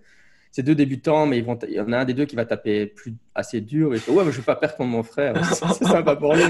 [0.53, 2.45] c'est deux débutants, mais ils vont, il y en a un des deux qui va
[2.45, 5.35] taper plus assez dur et ouais, mais je veux pas perdre mon frère.
[5.55, 6.45] c'est sympa pour lui.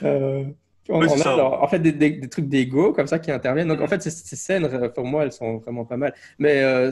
[0.88, 3.68] en fait, des, trucs d'ego comme ça qui interviennent.
[3.68, 6.14] Donc, en fait, ces, scènes, euh, pour moi, elles sont vraiment pas mal.
[6.38, 6.90] Mais euh,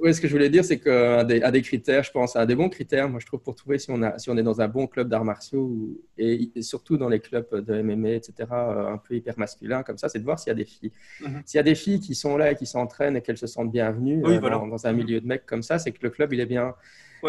[0.00, 0.12] ouais.
[0.12, 2.68] ce que je voulais dire, c'est qu'un des, des, critères, je pense, un des bons
[2.68, 4.86] critères, moi, je trouve, pour trouver si on, a, si on est dans un bon
[4.86, 5.72] club d'arts martiaux
[6.16, 10.08] et, surtout dans les clubs de MMA, etc., euh, un peu hyper masculin comme ça,
[10.08, 10.92] c'est de voir s'il y a des filles.
[11.20, 11.42] Mhm.
[11.44, 13.70] S'il y a des filles qui sont là et qui s'entraînent et qu'elles se sentent
[13.70, 16.46] bienvenues dans, dans, un milieu de mecs comme ça, c'est que le club, il est
[16.46, 16.74] bien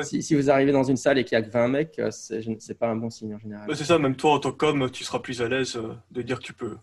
[0.04, 2.78] si, vous arrivez dans une salle et qu'il n'y a que 20 mecs, euh, c'est
[2.78, 3.76] pas un bon signe en général.
[3.76, 6.40] c'est ça, même toi en tant qu'homme, tu seras plus à l'aise euh, de dire
[6.40, 6.78] que tu peux.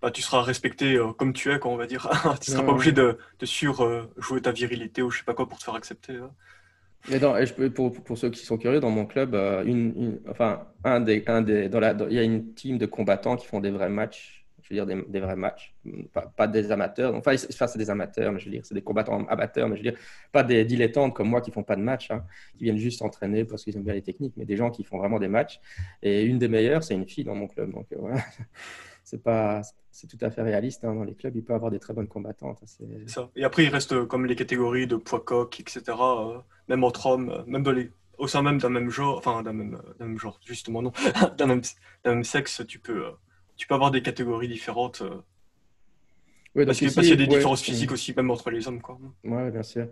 [0.00, 2.08] Bah, tu seras respecté euh, comme tu es, quoi, on va dire.
[2.40, 5.48] tu ne seras pas obligé de, de sur-jouer ta virilité ou je sais pas quoi
[5.48, 6.16] pour te faire accepter.
[6.16, 6.30] Hein.
[7.08, 9.34] Mais je peux, pour, pour, ceux qui sont curieux, dans mon club,
[9.66, 13.36] une, enfin, un des, un des, dans la, il y a une team de combattants
[13.36, 14.41] qui font des vrais matchs
[14.74, 15.74] dire, des, vrais matchs,
[16.36, 17.14] pas, des amateurs.
[17.14, 19.90] Enfin, c'est des amateurs, mais je veux dire, c'est des combattants amateurs, mais je veux
[19.90, 19.98] dire,
[20.32, 22.24] pas des dilettantes comme moi qui font pas de matchs, hein,
[22.56, 24.98] qui viennent juste s'entraîner parce qu'ils ont bien les techniques, mais des gens qui font
[24.98, 25.60] vraiment des matchs.
[26.02, 27.72] Et une des meilleures, c'est une fille dans mon club.
[27.72, 28.16] Donc, euh,
[29.04, 30.94] c'est pas c'est tout à fait réaliste hein.
[30.94, 32.62] dans les clubs il peut avoir des très bonnes combattantes
[33.06, 33.30] ça.
[33.36, 37.30] et après il reste comme les catégories de poids coq etc euh, même entre hommes
[37.30, 40.38] euh, même dans les au sein même d'un même genre enfin d'un même, même, genre
[40.44, 40.92] justement non
[41.36, 41.62] d'un même,
[42.04, 43.04] même, sexe tu peux
[43.62, 45.02] tu peux avoir des catégories différentes.
[45.02, 48.80] Euh, parce, qu'il y a des différences physiques aussi, même entre les hommes.
[48.80, 48.98] Quoi.
[49.22, 49.86] Ouais, bien sûr.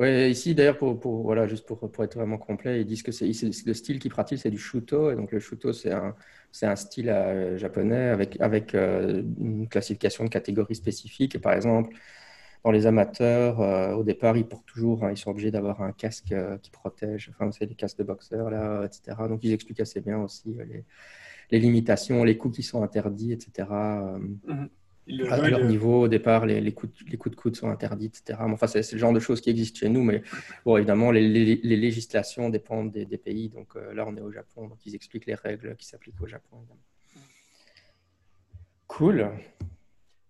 [0.00, 3.12] Ouais, ici, d'ailleurs, pour, pour, voilà, juste pour, pour, être vraiment complet, ils disent que
[3.12, 5.12] c'est le style qu'ils pratiquent, c'est du shuto.
[5.12, 6.16] Et donc, le shuto, c'est un,
[6.62, 11.36] un style euh, japonais avec, avec euh, une classification de catégories spécifiques.
[11.36, 11.94] Et par exemple,
[12.64, 13.60] dans les amateurs,
[13.96, 17.30] au départ, ils portent toujours, hein, ils sont obligés d'avoir un casque qui protège.
[17.32, 19.16] Enfin, c'est des casques de boxeur, là, etc.
[19.28, 20.84] Donc, ils expliquent assez bien aussi les,
[21.52, 23.68] les limitations, les coups qui sont interdits, etc.
[23.70, 24.68] Euh, mhm.
[25.30, 28.40] à, leur niveau, au départ, les, les, coups, les, coups, de coude sont interdits, etc.
[28.40, 30.22] Enfin, c'est le genre de choses qui existent chez nous, mais
[30.64, 33.48] bon, évidemment, les, les législations dépendent des, des pays.
[33.48, 36.56] Donc là, on est au Japon, donc ils expliquent les règles qui s'appliquent au Japon.
[38.92, 39.30] Cool.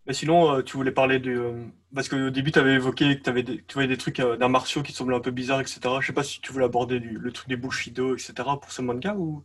[0.07, 1.33] Mais sinon, euh, tu voulais parler de.
[1.33, 4.49] Euh, parce qu'au début, tu avais évoqué que avais tu voyais des trucs euh, d'un
[4.49, 5.81] martiaux qui semblaient un peu bizarres, etc.
[6.01, 8.33] Je sais pas si tu voulais aborder le truc des Bushido, etc.
[8.61, 9.45] pour ce manga ou?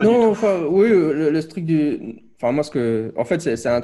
[0.00, 2.22] Non, enfin, oui, le, truc du.
[2.36, 3.12] Enfin, moi, ce que.
[3.16, 3.82] En fait, c'est un,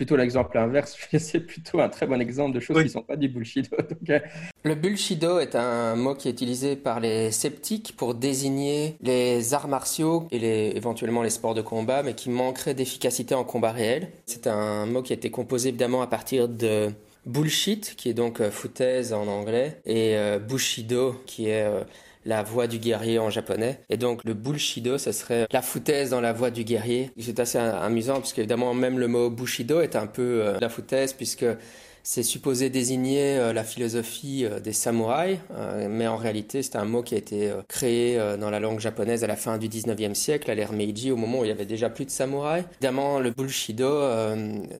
[0.00, 0.96] plutôt l'exemple inverse.
[1.18, 3.70] C'est plutôt un très bon exemple de choses qui ne sont pas du bullshit.
[4.08, 4.18] Euh.
[4.64, 9.68] Le bullshido est un mot qui est utilisé par les sceptiques pour désigner les arts
[9.68, 14.08] martiaux et les, éventuellement les sports de combat, mais qui manqueraient d'efficacité en combat réel.
[14.26, 16.88] C'est un mot qui a été composé évidemment à partir de
[17.26, 21.70] bullshit, qui est donc euh, foutaise en anglais, et euh, bushido, qui est
[22.24, 23.80] la voix du guerrier en japonais.
[23.88, 27.10] Et donc le bullshido, ce serait la foutaise dans la voix du guerrier.
[27.18, 31.12] C'est assez amusant parce qu'évidemment même le mot bushido est un peu euh, la foutaise
[31.12, 31.46] puisque
[32.02, 36.84] c'est supposé désigner euh, la philosophie euh, des samouraïs, euh, mais en réalité c'est un
[36.84, 40.50] mot qui a été créé dans la langue japonaise à la fin du 19e siècle,
[40.50, 42.64] à l'ère Meiji, au moment où il y avait déjà plus de samouraïs.
[42.80, 44.02] Évidemment, le bullshido,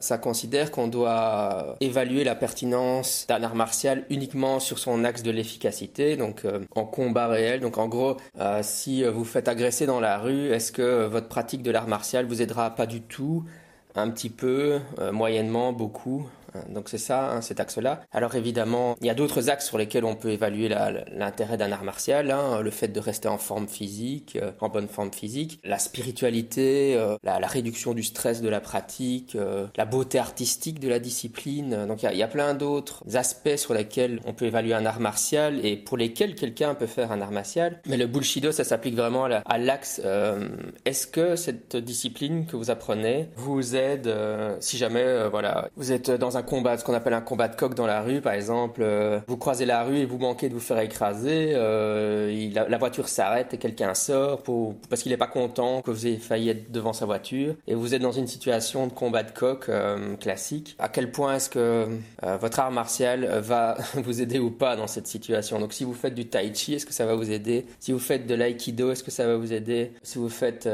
[0.00, 5.30] ça considère qu'on doit évaluer la pertinence d'un art martial uniquement sur son axe de
[5.30, 6.42] l'efficacité, donc
[6.74, 7.61] en combat réel.
[7.61, 8.16] Donc en gros,
[8.62, 12.42] si vous faites agresser dans la rue, est-ce que votre pratique de l'art martial vous
[12.42, 13.44] aidera pas du tout?
[13.96, 14.78] Un petit peu,
[15.12, 16.28] moyennement, beaucoup.
[16.69, 18.01] Donc c'est ça, hein, cet axe-là.
[18.13, 21.85] Alors évidemment, il y a d'autres axes sur lesquels on peut évaluer l'intérêt d'un art
[21.85, 22.31] martial.
[22.31, 26.97] Hein, le fait de rester en forme physique, euh, en bonne forme physique, la spiritualité,
[26.97, 31.87] euh, la, réduction du stress de la pratique, euh, la beauté artistique de la discipline.
[31.87, 35.65] Donc il y a, plein d'autres aspects sur lesquels on peut évaluer un art martial
[35.65, 37.81] et pour lesquels quelqu'un peut faire un art martial.
[37.87, 40.01] Mais le bullshido, ça s'applique vraiment à l'axe.
[40.85, 44.13] Est-ce que cette discipline que vous apprenez vous aide
[44.61, 47.74] si jamais voilà vous êtes dans un combat, ce qu'on appelle un combat de coq
[47.74, 50.61] dans la rue, par exemple, euh, vous croisez la rue et vous manquez de vous
[50.61, 54.42] faire écraser, euh, la, voiture s'arrête et quelqu'un sort
[54.88, 57.94] parce qu'il n'est pas content que vous ayez failli être devant sa voiture, et vous
[57.94, 60.76] êtes dans une situation de combat de coq euh, classique.
[60.79, 61.87] À quel point est-ce que
[62.40, 65.59] votre art martial va vous aider ou pas dans cette situation?
[65.61, 67.66] Donc si vous faites du tai chi, est-ce que ça va vous aider?
[67.79, 69.92] Si vous faites de l'aïkido, est-ce que ça va vous aider?
[70.03, 70.68] Si vous faites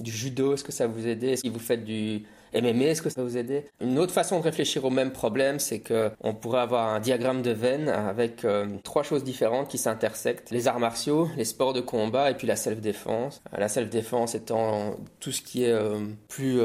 [0.00, 1.36] du judo, est-ce que ça va vous aider?
[1.36, 4.84] Si vous faites du MMA, est-ce que ça vous aider Une autre façon de réfléchir
[4.84, 9.02] au même problème, c'est que on pourrait avoir un diagramme de veine avec euh, trois
[9.02, 13.42] choses différentes qui s'intersectent les arts martiaux, les sports de combat et puis la self-défense.
[13.52, 16.60] Euh, la self-défense étant tout ce qui est euh, plus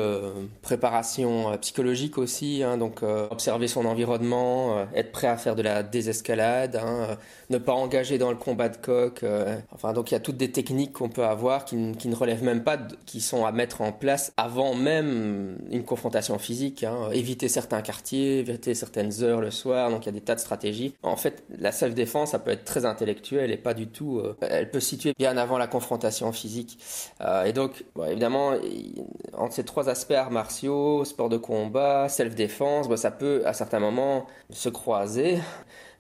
[0.62, 6.76] préparation psychologique aussi, hein, donc observer son environnement, être prêt à faire de la désescalade,
[6.76, 7.18] hein,
[7.50, 9.26] ne pas engager dans le combat de coq.
[9.72, 12.64] enfin, donc il y a toutes des techniques qu'on peut avoir qui, ne relèvent même
[12.64, 17.82] pas, qui sont à mettre en place avant même une confrontation physique, hein, éviter certains
[17.82, 20.94] quartiers, éviter certaines heures le soir, donc il y a des tas de stratégies.
[21.04, 24.70] En fait, la self-défense, ça peut être très intellectuel et pas du tout, euh, elle
[24.70, 26.80] peut se situer bien avant la confrontation physique.
[27.22, 28.54] Euh, et donc, évidemment,
[29.34, 34.26] entre ces trois aspects, arts martiaux, sport de combat, self-défense, ça peut à certains moments
[34.52, 35.40] se croiser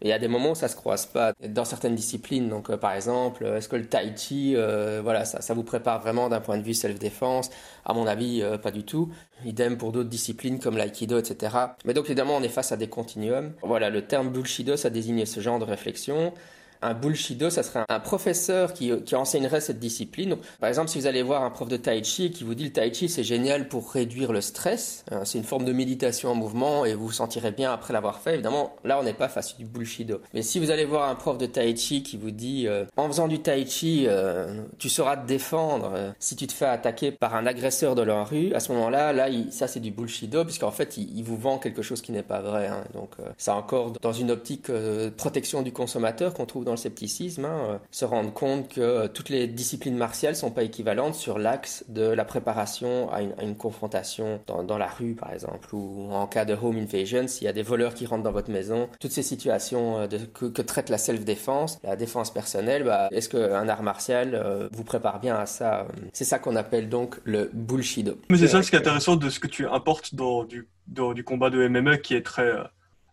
[0.02, 2.50] il y a des moments où ça se croise pas dans certaines disciplines.
[2.50, 6.02] Donc, euh, par exemple, est-ce que le tai chi, euh, voilà, ça, ça, vous prépare
[6.02, 7.50] vraiment d'un point de vue self-défense?
[7.86, 9.10] À mon avis, euh, pas du tout.
[9.46, 11.56] Idem pour d'autres disciplines comme l'aïkido, etc.
[11.86, 13.54] Mais donc, évidemment, on est face à des continuums.
[13.62, 16.34] Voilà, le terme bullshido, ça désignait ce genre de réflexion
[16.82, 20.38] un bullshido, ça serait un professeur qui, qui enseignerait cette discipline.
[20.60, 22.72] par exemple, si vous allez voir un prof de tai chi qui vous dit le
[22.72, 26.36] tai chi c'est génial pour réduire le stress, hein, c'est une forme de méditation en
[26.36, 28.36] mouvement et vous vous sentirez bien après l'avoir fait.
[28.36, 30.22] Évidemment, là on n'est pas face du bullshido.
[30.34, 33.08] Mais si vous allez voir un prof de tai chi qui vous dit euh, en
[33.08, 37.12] faisant du tai chi, euh, tu sauras te défendre euh, si tu te fais attaquer
[37.12, 40.72] par un agresseur de la rue, à ce moment-là, là, ça c'est du bullshido puisqu'en
[40.72, 42.68] fait il, vous vend quelque chose qui n'est pas vrai.
[42.68, 42.84] Hein.
[42.94, 47.46] Donc c'est encore dans une optique de protection du consommateur qu'on trouve dans le scepticisme,
[47.46, 51.40] hein, euh, se rendre compte que euh, toutes les disciplines martiales sont pas équivalentes sur
[51.40, 56.46] l'axe de la préparation à une, confrontation dans, la rue, par exemple, ou en cas
[56.46, 59.24] de home invasion, s'il y a des voleurs qui rentrent dans votre maison, toutes ces
[59.24, 64.70] situations euh, de, que, traite la self-défense, la défense personnelle, bah, est-ce qu'un art martial
[64.72, 68.18] vous prépare bien à ça C'est ça qu'on appelle donc le bullshido.
[68.30, 71.14] Mais c'est ça ce qui est intéressant de ce que tu importes dans du, dans
[71.14, 72.54] du combat de MMA qui est très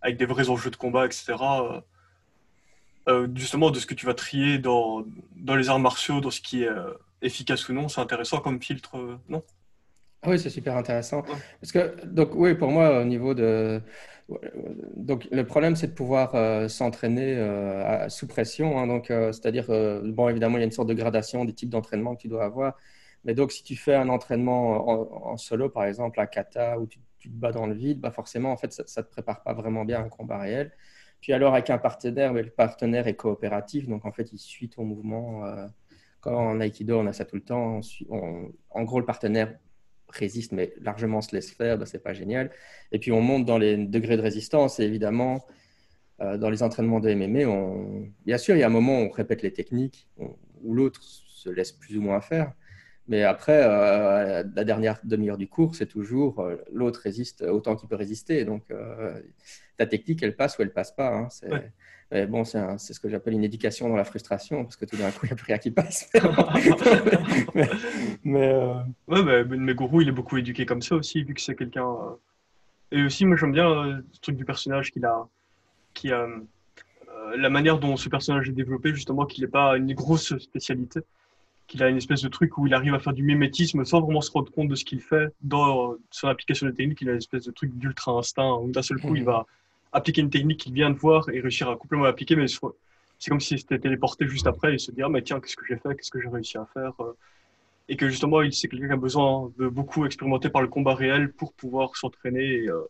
[0.03, 1.35] avec des vrais enjeux de combat, etc.
[1.41, 1.81] Euh,
[3.35, 5.05] justement de ce que tu vas trier dans,
[5.37, 6.93] dans les arts martiaux, dans ce qui est euh,
[7.23, 7.89] efficace ou non.
[7.89, 9.43] C'est intéressant comme filtre, euh, non?
[10.23, 11.23] Ah Oui, c'est super intéressant.
[11.61, 13.81] Parce que, donc, oui, pour moi, au niveau de.
[14.97, 16.33] Donc, le problème, c'est de pouvoir
[16.69, 17.39] s'entraîner
[18.09, 18.77] sous pression.
[18.77, 22.17] Hein, donc, c'est-à-dire, bon, évidemment, il y a une sorte de gradation des types d'entraînement
[22.17, 22.77] que tu dois avoir.
[23.25, 26.87] Mais donc, si tu fais un entraînement en, en, solo, par exemple, à kata, où
[26.87, 29.43] tu tu te bats dans le vide, bah forcément, en fait, ça ne te prépare
[29.43, 30.73] pas vraiment bien à un combat réel.
[31.27, 34.69] Puis alors, avec un partenaire, mais le partenaire est coopératif, donc en fait, il suit
[34.69, 35.45] ton mouvement.
[35.45, 35.67] Euh,
[36.21, 37.81] quand en Aikido, on a ça tout le temps.
[38.71, 39.59] en gros, le partenaire
[40.09, 42.53] résiste, mais largement se laisse faire, bah, c'est pas génial.
[42.93, 45.45] Et puis, on monte dans les degrés de résistance, et évidemment,
[46.21, 48.09] euh, dans les entraînements de MMA, on...
[48.25, 50.09] bien sûr, il y a un moment où on répète les techniques,
[50.63, 52.53] où l'autre se laisse plus ou moins faire.
[53.09, 57.97] Mais après, euh, la dernière demi-heure du cours, c'est toujours l'autre résiste autant qu'il peut
[57.97, 58.45] résister.
[58.45, 58.63] Donc,
[59.77, 61.15] ta technique, elle passe ou elle passe pas.
[61.15, 61.29] Hein.
[61.31, 65.11] C'est bon, c'est ce que j'appelle une éducation dans la frustration, parce que tout d'un
[65.11, 66.11] coup, il n'y a plus rien qui passe.
[68.25, 68.53] mais,
[69.09, 71.97] Ouais, mais, mais Gourou, il est beaucoup éduqué comme ça aussi, vu que c'est quelqu'un.
[72.93, 75.27] Et aussi, moi, j'aime bien le truc du personnage qu'il a
[75.97, 76.27] qui euh,
[77.37, 81.01] la manière dont ce personnage est développé, justement, qu'il n'est pas une grosse spécialité,
[81.67, 84.21] qu'il a une espèce de truc où il arrive à faire du mimétisme sans vraiment
[84.21, 87.01] se rendre compte de ce qu'il fait dans son application de technique.
[87.01, 89.27] Il a une espèce de truc d'ultra instinct où d'un seul coup, il mhm.
[89.27, 89.47] va
[89.97, 93.41] appliquer une technique qu'il vient de voir et réussir à complètement l'appliquer, mais c'est comme
[93.41, 96.11] s'il s'était téléporté juste après et se dire, mais tiens, qu'est-ce que j'ai fait, qu'est-ce
[96.11, 96.93] que j'ai réussi à faire?
[97.01, 97.17] Euh.
[97.89, 101.33] et que justement, il quelqu'un qui a besoin de beaucoup expérimenter par le combat réel
[101.33, 102.85] pour pouvoir s'entraîner et, euh,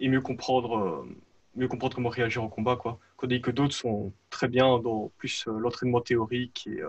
[0.00, 1.06] mieux comprendre
[1.54, 2.76] mieux comprendre comment réagir en combat.
[2.76, 2.98] Quoi.
[3.24, 6.88] dit que d'autres sont très bien dans plus euh, l'entraînement théorique et euh,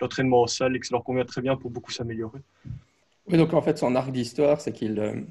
[0.00, 2.40] l'entraînement en salle et que ça leur convient très bien pour beaucoup s'améliorer.
[3.28, 5.24] Oui, donc en fait, son arc d'histoire, c'est qu'il.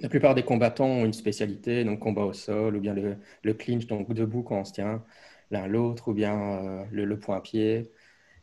[0.00, 3.54] Euh, la plupart des combattants ont une spécialité, donc combat au sol, ou bien le,
[3.54, 5.04] clinch, donc debout quand on se tient
[5.50, 7.90] l'un l'autre, ou bien le, le point-pied.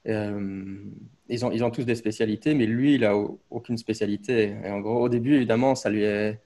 [0.06, 4.56] ils, ont, ils ont tous des spécialités, mais lui, il n'a aucune spécialité.
[4.64, 6.40] Et en gros, au début, évidemment, ça lui est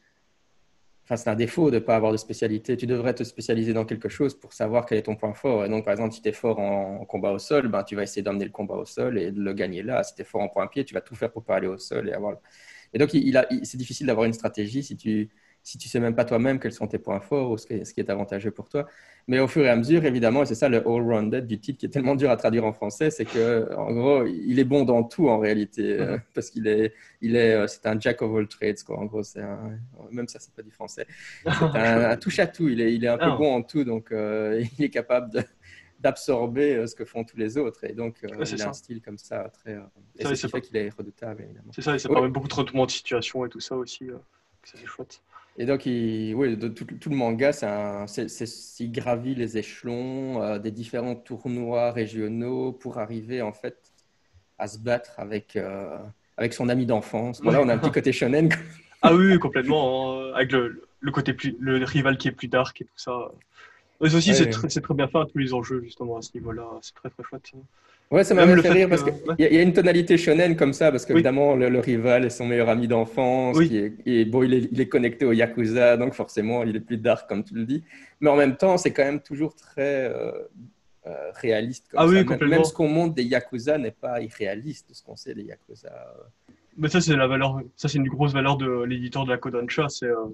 [1.17, 2.78] c'est un défaut de ne pas avoir de spécialité.
[2.78, 5.65] Tu devrais te spécialiser dans quelque chose pour savoir quel est ton point fort.
[5.65, 8.04] Et donc, par exemple, si tu es fort en, combat au sol, ben, tu vas
[8.04, 10.04] essayer d'emmener le combat au sol et de le gagner là.
[10.04, 11.78] Si tu es fort en point pied, tu vas tout faire pour pas aller au
[11.78, 12.38] sol et avoir.
[12.93, 15.30] Et donc, il, c'est difficile d'avoir une stratégie si tu
[15.63, 18.10] si tu sais même pas toi-même quels sont tes points forts ou ce qui est,
[18.10, 18.88] avantageux pour toi.
[19.28, 21.86] Mais au fur et à mesure, évidemment, et c'est ça le all-rounded du titre qui
[21.86, 25.04] est tellement dur à traduire en français, c'est que en gros, il est bon dans
[25.04, 26.21] tout en réalité, euh, mm-hmm.
[26.34, 28.97] parce qu'il est, il est, euh, c'est un jack of all trades quoi.
[28.97, 29.41] En gros, c'est
[30.10, 31.06] même ça, c'est pas du français.
[31.45, 32.69] C'est un, touche à tout.
[32.69, 33.38] Il est, il est un peu ah.
[33.38, 35.45] bon en tout, donc euh, il est capable
[36.00, 37.84] d'absorber ce que font tous les autres.
[37.84, 39.78] Et donc, il a un style comme ça très.
[40.18, 41.72] et c'est ce qui fait qu'il est redoutable, évidemment.
[41.74, 44.08] C'est ça, et ça permet beaucoup de retournements de situation et tout ça aussi.
[44.64, 45.22] c'est chouette.
[45.60, 47.68] Et donc, il, oui, tout, le manga, c'est
[48.80, 53.76] il gravit les échelons euh, des différents tournois régionaux pour arriver en fait
[54.58, 55.98] à se battre avec, euh,
[56.38, 57.42] avec son ami d'enfance.
[57.42, 58.50] Voilà, on a un petit côté shonen.
[59.02, 60.22] ah oui, complètement.
[60.22, 63.30] Hein, avec le, le, côté plus, le rival qui est plus dark et tout ça.
[64.02, 66.64] Mais aussi, c'est très, bien fait, tous les enjeux, justement, à ce niveau-là.
[66.82, 67.52] C'est très, très chouette.
[68.12, 70.90] Ouais, ça m'a même, fait, rire parce qu'il y, a une tonalité shonen comme ça,
[70.90, 74.88] parce qu'évidemment, le, rival est son meilleur ami d'enfance, et bon, il est, il est,
[74.88, 77.84] connecté au Yakuza, donc forcément, il est plus dark, comme tu le dis.
[78.20, 80.32] Mais en même temps, c'est quand même toujours très euh,
[81.06, 81.88] euh, réaliste.
[81.92, 82.10] Comme ah ça.
[82.10, 85.92] Oui, même, ce qu'on montre des Yakuza n'est pas irréaliste, ce qu'on sait des Yakuza.
[86.78, 89.88] Mais ça, c'est la valeur, ça, c'est une grosse valeur de l'éditeur de la Kodansha,
[89.90, 90.08] c'est.
[90.08, 90.26] Euh,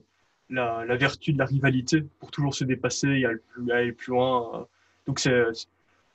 [0.49, 3.25] la, la, vertu de la rivalité pour toujours se dépasser et
[3.71, 4.67] aller plus loin.
[5.08, 5.43] Donc c'est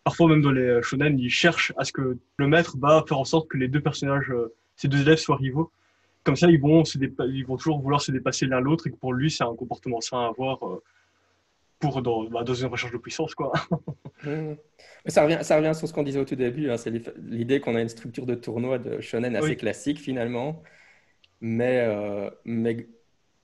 [0.04, 3.24] parfois même dans les shonen, ils cherchent à ce que le maître va faire en
[3.24, 5.70] sorte que les deux personnages, euh, ces deux élèves soient rivaux.
[6.24, 8.96] Comme ça, ils vont, se ils vont toujours vouloir se dépasser l'un l'autre et que
[8.96, 10.82] pour lui, c'est un comportement sain à avoir euh,
[11.78, 13.34] pour dans, bah, dans, une recherche de puissance.
[13.34, 13.52] Quoi.
[14.22, 14.56] Mmh.
[15.06, 16.68] ça, revient, ça revient sur ce qu'on disait au tout début.
[16.68, 20.62] Hein, c'est l'idée qu'on a une structure de tournoi de shonen assez classique finalement,
[21.40, 22.86] mais, euh, mais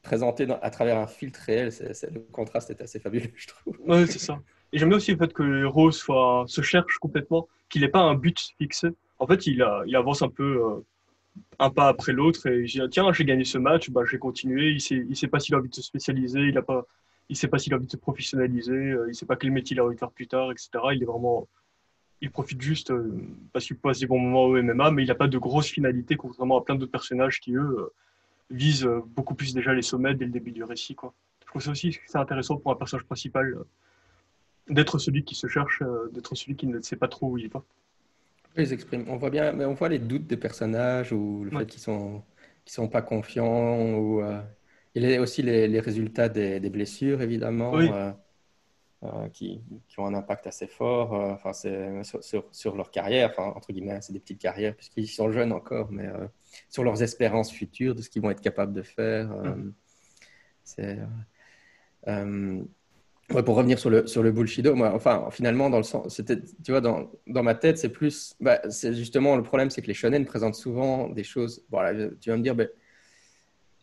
[0.07, 1.71] présenté à travers un filtre réel,
[2.13, 3.77] le contraste est assez fabuleux, je trouve.
[3.87, 4.39] Oui, c'est ça.
[4.73, 7.89] Et j'aime bien aussi le fait que le héros soit, se cherche complètement, qu'il n'ait
[7.89, 8.89] pas un but fixé.
[9.19, 10.85] En fait, il, avance un peu euh,
[11.59, 14.21] un pas après l'autre et il dit tiens, j'ai gagné ce match, bah, je vais.
[14.73, 16.63] Il il sait pas s'il a envie de se spécialiser, il
[17.29, 19.75] il sait pas s'il a envie de se professionnaliser, euh, il sait pas quel métier
[19.75, 20.71] il a envie de faire plus tard, etc.
[22.21, 23.13] Il profite juste euh,
[23.53, 26.17] parce qu'il passe des bons moments au MMA, mais il n'a pas de grosse finalité
[26.17, 27.91] contrairement à plein d'autres personnages qui eux
[28.51, 30.95] visent beaucoup plus déjà les sommets dès le début du récit.
[30.95, 31.15] Quoi.
[31.43, 33.57] Je trouve ça aussi c'est intéressant pour un personnage principal
[34.69, 37.49] d'être celui qui se cherche, euh, d'être celui qui ne sait pas trop où il
[37.49, 37.63] va.
[38.57, 39.05] Ils expriment.
[39.09, 42.23] On voit bien, mais on voit les doutes des personnages ou le fait qu'ils sont,
[42.65, 44.41] sont pas confiants ou euh,
[44.95, 47.75] il y a aussi les, les résultats des, des, blessures évidemment.
[49.15, 53.53] Euh, qui, qui, ont un impact assez fort enfin, c'est, sur, sur, leur carrière, enfin,
[53.55, 56.09] entre guillemets, c'est des petites carrières puisqu'ils sont jeunes encore, mais
[56.71, 59.29] sur leurs espérances futures, de ce qu'ils vont être capables de faire.
[59.29, 59.73] Mm.
[60.65, 60.99] c'est,
[63.29, 66.71] pour revenir sur le, sur le bullshido, moi, enfin, finalement, dans le sens, c'était, tu
[66.71, 69.95] vois, dans, dans ma tête, c'est plus, bah, c'est justement le problème, c'est que les
[69.95, 71.65] shonen présentent souvent des choses.
[71.71, 72.69] Voilà, tu vas me dire, ben,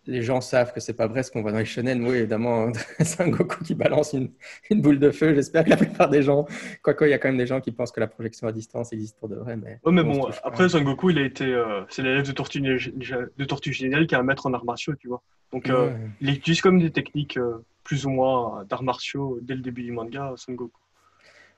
[0.05, 2.05] les gens savent que c'est pas vrai ce qu'on voit dans les shonen.
[2.05, 4.31] Oui, évidemment, c'est un Goku qui balance une,
[4.69, 5.33] une boule de feu.
[5.33, 6.45] J'espère que la plupart des gens,
[6.81, 8.91] quoique il y a quand même des gens qui pensent que la projection à distance
[8.91, 9.55] existe pour de vrai.
[9.55, 12.61] Mais, ouais, mais bon, après, Son Goku, il a été, euh, c'est l'élève de Tortue,
[12.61, 15.21] de Tortue Géniale qui est un maître en arts martiaux, tu vois.
[15.51, 19.61] Donc, euh, il utilise comme des techniques euh, plus ou moins d'arts martiaux dès le
[19.61, 20.79] début du manga, Son Goku.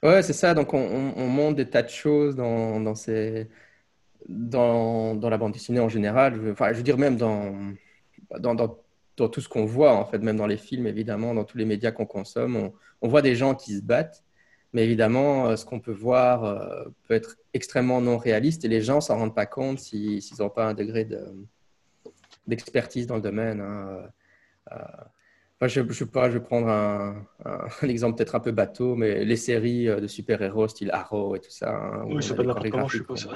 [0.04, 0.54] Ouais, c'est ça.
[0.54, 3.48] Donc, on, on, montre des tas de choses dans, dans ces.
[4.28, 7.54] Dans, dans, la bande dessinée en général, enfin, je veux dire même dans,
[8.40, 8.56] dans,
[9.16, 11.92] tout ce qu'on voit, en fait, même dans les films, évidemment, dans tous les médias
[11.92, 12.72] qu'on consomme,
[13.02, 14.24] on, voit des gens qui se battent,
[14.74, 18.82] mais évidemment, euh, ce qu'on peut voir euh, peut être extrêmement non réaliste et les
[18.82, 21.08] gens s'en rendent pas compte s'ils n'ont pas un degré
[22.48, 23.62] d'expertise dans le domaine.
[23.62, 24.10] Hein.
[25.66, 26.68] Euh, je, je, je vais prendre
[27.46, 31.40] un, exemple peut-être un peu bateau, mais les séries euh, de super-héros style Arrow et
[31.40, 31.72] tout ça.
[31.72, 33.30] Hein, oui, c'est pas de n'importe je suppose.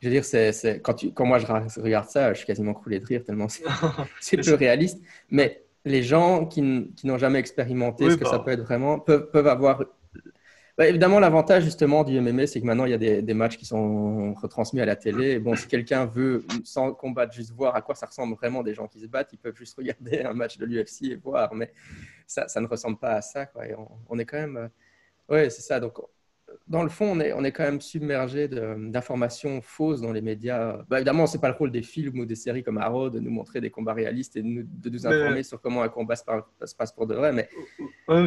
[0.00, 1.46] je veux dire, c'est, quand, tu, quand moi je
[1.80, 3.48] regarde ça, je suis quasiment croulé de rire tellement
[4.20, 5.00] c'est, peu réaliste.
[5.30, 8.44] Mais les gens qui, n'ont jamais expérimenté ce que ça bah.
[8.44, 9.84] peut être vraiment peuvent, peuvent avoir
[10.78, 13.66] bah, évidemment, l'avantage justement du MMA, c'est que maintenant il y a des, matchs qui
[13.66, 15.38] sont retransmis à la télé.
[15.38, 18.88] bon, si quelqu'un veut, sans combattre, juste voir à quoi ça ressemble vraiment des gens
[18.88, 21.54] qui se battent, ils peuvent juste regarder un match de l'UFC et voir.
[21.54, 21.72] Mais
[22.26, 23.50] ça, ça ne ressemble pas à ça.
[23.76, 24.56] On, on, est quand même.
[24.56, 24.68] Euh,
[25.34, 25.78] ouais, c'est ça.
[25.78, 25.98] Donc,
[26.68, 30.78] dans le fond, on est, on est quand même submergé d'informations fausses dans les médias.
[30.88, 33.20] Bah, évidemment, ce n'est pas le rôle des films ou des séries comme Arrow de
[33.20, 36.16] nous montrer des combats réalistes et de nous, de nous informer sur comment un combat
[36.16, 36.24] se,
[36.76, 37.32] passe pour de vrai.
[37.32, 37.48] Mais...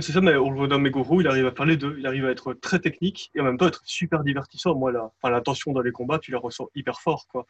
[0.02, 1.96] c'est ça, mais on le voit dans Meguro, il arrive à faire les deux.
[1.98, 4.76] Il arrive à être très technique et en même temps être super divertissant.
[4.76, 7.28] Moi, la, enfin, la tension dans les combats, tu la ressens hyper fort.
[7.28, 7.46] Quoi.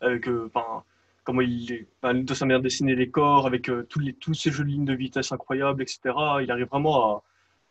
[0.00, 0.50] Avec, euh,
[1.24, 4.50] comment il de sa manière de dessiner les corps, avec euh, tous, les, tous ces
[4.50, 6.00] jeux de lignes de vitesse incroyables, etc.
[6.42, 7.22] Il arrive vraiment à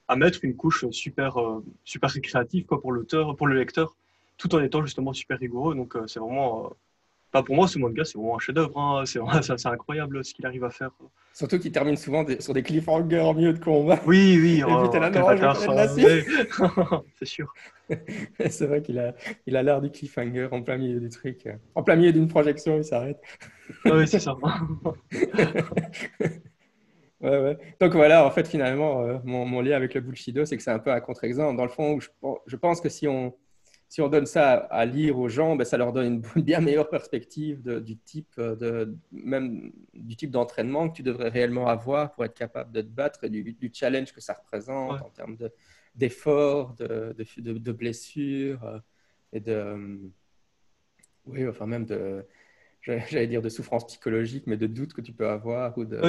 [0.09, 3.95] à mettre une couche super, euh, super récréative quoi, pour l'auteur, pour le lecteur,
[4.37, 5.75] tout en étant justement super rigoureux.
[5.75, 6.69] Donc euh, c'est vraiment, euh,
[7.31, 8.75] pas pour moi, ce manga, c'est vraiment un chef-d'œuvre.
[8.79, 9.03] Hein.
[9.05, 9.19] C'est
[9.67, 10.89] incroyable ce qu'il arrive à faire.
[11.31, 13.99] Surtout qu'il termine souvent sur des cliffhangers en milieu de combat.
[14.07, 14.63] Oui, oui.
[14.67, 14.91] Oh,
[17.19, 17.53] c'est sûr.
[18.49, 19.13] c'est vrai qu'il a
[19.45, 21.47] il a l'air du cliffhanger en plein milieu du truc.
[21.75, 23.21] En plein milieu d'une projection, il s'arrête.
[23.85, 24.35] Ah oui, c'est ça.
[27.21, 27.57] Ouais, ouais.
[27.81, 30.71] Donc voilà, en fait, finalement, euh, mon, mon, lien avec le Bullshido, c'est que c'est
[30.71, 31.57] un peu un contre-exemple.
[31.57, 32.07] Dans le fond, je,
[32.45, 33.35] je, pense que si on,
[33.89, 36.89] si on donne ça à, lire aux gens, ben, ça leur donne une bien meilleure
[36.89, 42.13] perspective de, du type euh, de, même du type d'entraînement que tu devrais réellement avoir
[42.13, 45.37] pour être capable de te battre et du, du challenge que ça représente en termes
[45.95, 48.79] d'efforts, de, de, de, blessures euh,
[49.33, 49.99] et de,
[51.25, 52.25] oui, enfin même de
[52.81, 55.99] j'allais dire de souffrance psychologique, mais de doute que tu peux avoir ou de,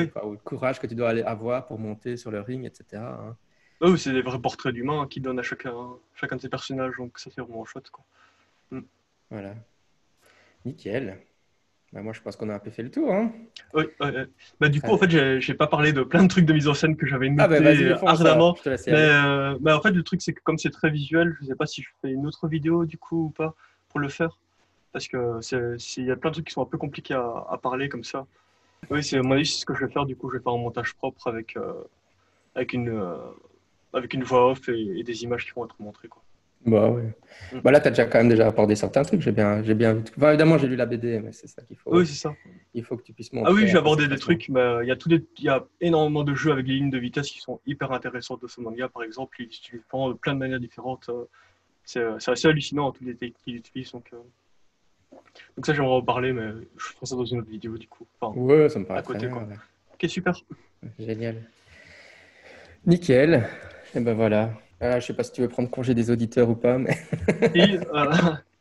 [0.44, 3.02] courage que tu dois aller avoir pour monter sur le ring, etc.
[3.02, 3.36] Hein.
[3.80, 5.74] Oui, c'est des vrais portraits d'humains qui donnent à chacun,
[6.14, 7.90] chacun de ces personnages, donc ça c'est vraiment chouette.
[7.90, 8.04] Quoi.
[8.70, 8.80] Mm.
[9.30, 9.54] Voilà.
[10.64, 11.18] Nickel.
[11.92, 13.12] Bah, moi, je pense qu'on a un peu fait le tour.
[13.12, 13.32] Hein.
[13.74, 13.84] Oui,
[14.60, 16.74] bah, du coup, en fait, j'ai pas parlé de plein de trucs de mise en
[16.74, 18.56] scène que j'avais noté ah, bah, ardemment.
[18.64, 21.56] Mais, euh, bah, en fait, le truc, c'est que comme c'est très visuel, je sais
[21.56, 23.56] pas si je fais une autre vidéo du coup ou pas
[23.88, 24.38] pour le faire
[24.92, 25.38] parce que
[25.98, 28.26] il y a plein de trucs qui sont un peu compliqués à, parler comme ça.
[28.90, 30.06] Oui, c'est mon avis, c'est ce que je vais faire.
[30.06, 31.74] Du coup, je vais faire un montage propre avec euh,
[32.54, 33.16] avec une euh,
[33.92, 36.22] avec une voix off et, des images qui vont être montrées quoi.
[36.66, 37.02] Bah oui.
[37.52, 37.60] Mm.
[37.60, 39.22] Bah là, tu as déjà quand même déjà abordé certains trucs.
[39.22, 40.04] J'ai bien, j'ai bien vu.
[40.22, 41.96] évidemment, j'ai lu la BD, mais c'est ça qu'il faut.
[41.96, 42.34] Oui, c'est ça.
[42.74, 43.50] Il faut que tu puisses montrer.
[43.50, 44.48] Ah oui, j'ai abordé des trucs.
[44.48, 47.30] Il y a tous il y a énormément de jeux avec des lignes de vitesse
[47.30, 49.36] qui sont hyper intéressantes de ce manga, par exemple.
[49.40, 49.82] Il utilise
[50.20, 51.08] plein de manières différentes.
[51.08, 51.24] Euh,
[51.84, 53.92] c'est, assez hallucinant tous les techniques qu'il utilise.
[53.92, 54.12] Donc,
[55.56, 58.06] donc ça, j'aimerais en parler, mais je ferai ça dans une autre vidéo, du coup.
[58.20, 59.46] Enfin, ouais, ça me paraît à côté, quoi.
[59.94, 60.34] Ok, super.
[60.98, 61.36] Génial.
[62.86, 63.34] Nickel.
[63.94, 64.50] Et eh ben voilà.
[64.82, 66.92] Euh, je sais pas si tu veux prendre congé des auditeurs ou pas, mais...
[67.54, 68.12] si, euh,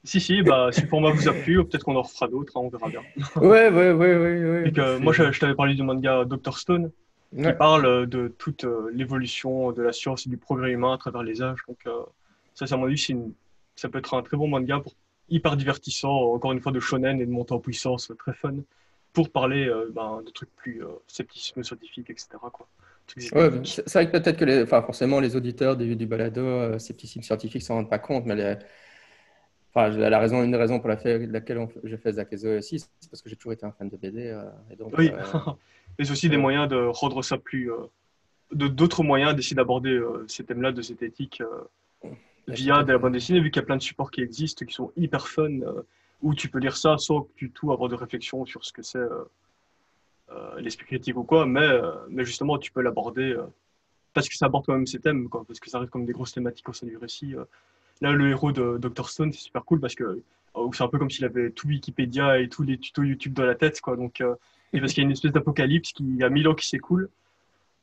[0.03, 2.61] si, si, bah, si le format vous a plu, peut-être qu'on en refera d'autres, hein,
[2.63, 3.01] on verra bien.
[3.37, 4.71] ouais, ouais, ouais, ouais.
[4.71, 4.99] ouais.
[4.99, 6.57] moi, je, t'avais parlé du manga Dr.
[6.57, 6.91] Stone,
[7.37, 11.23] qui parle de toute euh, l'évolution de la science et du progrès humain à travers
[11.23, 11.59] les âges.
[11.67, 12.01] Donc, euh,
[12.53, 13.15] ça, ça m'a dit,
[13.75, 14.93] ça peut être un très bon manga pour
[15.29, 18.55] hyper divertissant, encore une fois de shonen et de montée en puissance, très fun,
[19.13, 22.29] pour parler euh, ben, de trucs plus euh, scepticisme scientifique, etc.
[22.51, 22.67] Quoi.
[23.33, 26.77] Ouais, c'est vrai que peut-être que les, enfin, forcément les auditeurs du, du balado euh,
[26.77, 28.59] scepticisme scientifique s'en rendent pas compte, mais
[29.73, 31.27] enfin, la raison, une des raisons pour laquelle,
[31.83, 34.39] je fais Zakezo aussi, c'est parce que j'ai toujours été un fan de BD.
[34.69, 35.11] et donc, oui,
[35.99, 37.71] mais aussi des moyens de rendre ça plus.
[38.51, 41.41] d'autres moyens d'essayer d'aborder ces thèmes-là de cette éthique
[42.47, 44.73] via de la bande dessinée, vu qu'il y a plein de supports qui existent, qui
[44.73, 45.81] sont hyper fun, euh,
[46.21, 48.97] où tu peux lire ça sans du tout avoir de réflexion sur ce que c'est
[48.97, 49.23] euh,
[50.31, 51.69] euh, l'esprit critique ou quoi, mais,
[52.09, 53.35] mais justement, tu peux l'aborder
[54.13, 56.13] parce que ça aborde quand même ces thèmes, quoi, parce que ça reste comme des
[56.13, 57.35] grosses thématiques au sein du récit.
[58.01, 59.09] Là, le héros de Dr.
[59.09, 60.21] Stone, c'est super cool parce que
[60.73, 63.55] c'est un peu comme s'il avait tout Wikipédia et tous les tutos YouTube dans la
[63.55, 63.95] tête, quoi.
[63.95, 64.21] Donc,
[64.73, 67.09] Et parce qu'il y a une espèce d'apocalypse qui a mille ans qui s'écoule.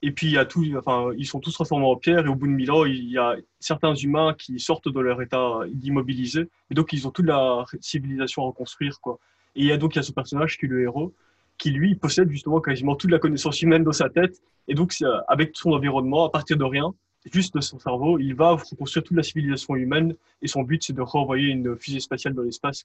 [0.03, 2.27] Et puis il y a tout, enfin, ils sont tous transformés en pierre.
[2.27, 5.21] Et au bout de mille ans, il y a certains humains qui sortent de leur
[5.23, 6.49] état d'immobilisé.
[6.71, 9.19] Et donc ils ont toute la civilisation à reconstruire, quoi.
[9.55, 11.15] Et il y a donc il y a ce personnage qui est le héros,
[11.57, 14.41] qui lui possède justement quasiment toute la connaissance humaine dans sa tête.
[14.69, 14.95] Et donc
[15.29, 16.93] avec son environnement, à partir de rien,
[17.33, 20.93] juste de son cerveau, il va reconstruire toute la civilisation humaine et son but c'est
[20.93, 22.85] de renvoyer une fusée spatiale dans l'espace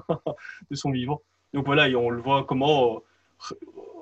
[0.70, 1.20] de son vivant.
[1.52, 2.98] Donc voilà, et on le voit comment euh,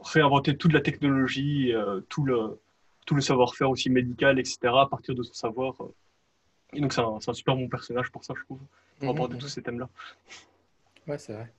[0.05, 2.61] réinventer toute la technologie, euh, tout le,
[3.07, 5.75] tout le savoir-faire aussi médical, etc., à partir de son savoir.
[5.81, 5.95] Euh.
[6.73, 8.61] Et donc c'est un, un, super bon personnage pour ça, je trouve,
[8.99, 9.89] pour mhm, aborder tous ces thèmes-là.
[11.07, 11.53] Ouais, c'est vrai.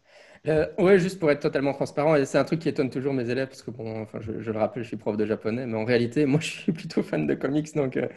[0.48, 3.30] Euh, oui, juste pour être totalement transparent, et c'est un truc qui étonne toujours mes
[3.30, 5.86] élèves, parce que bon, enfin, je, le rappelle, je suis prof de japonais, mais en
[5.86, 8.08] réalité, moi, je suis plutôt fan de comics, donc euh,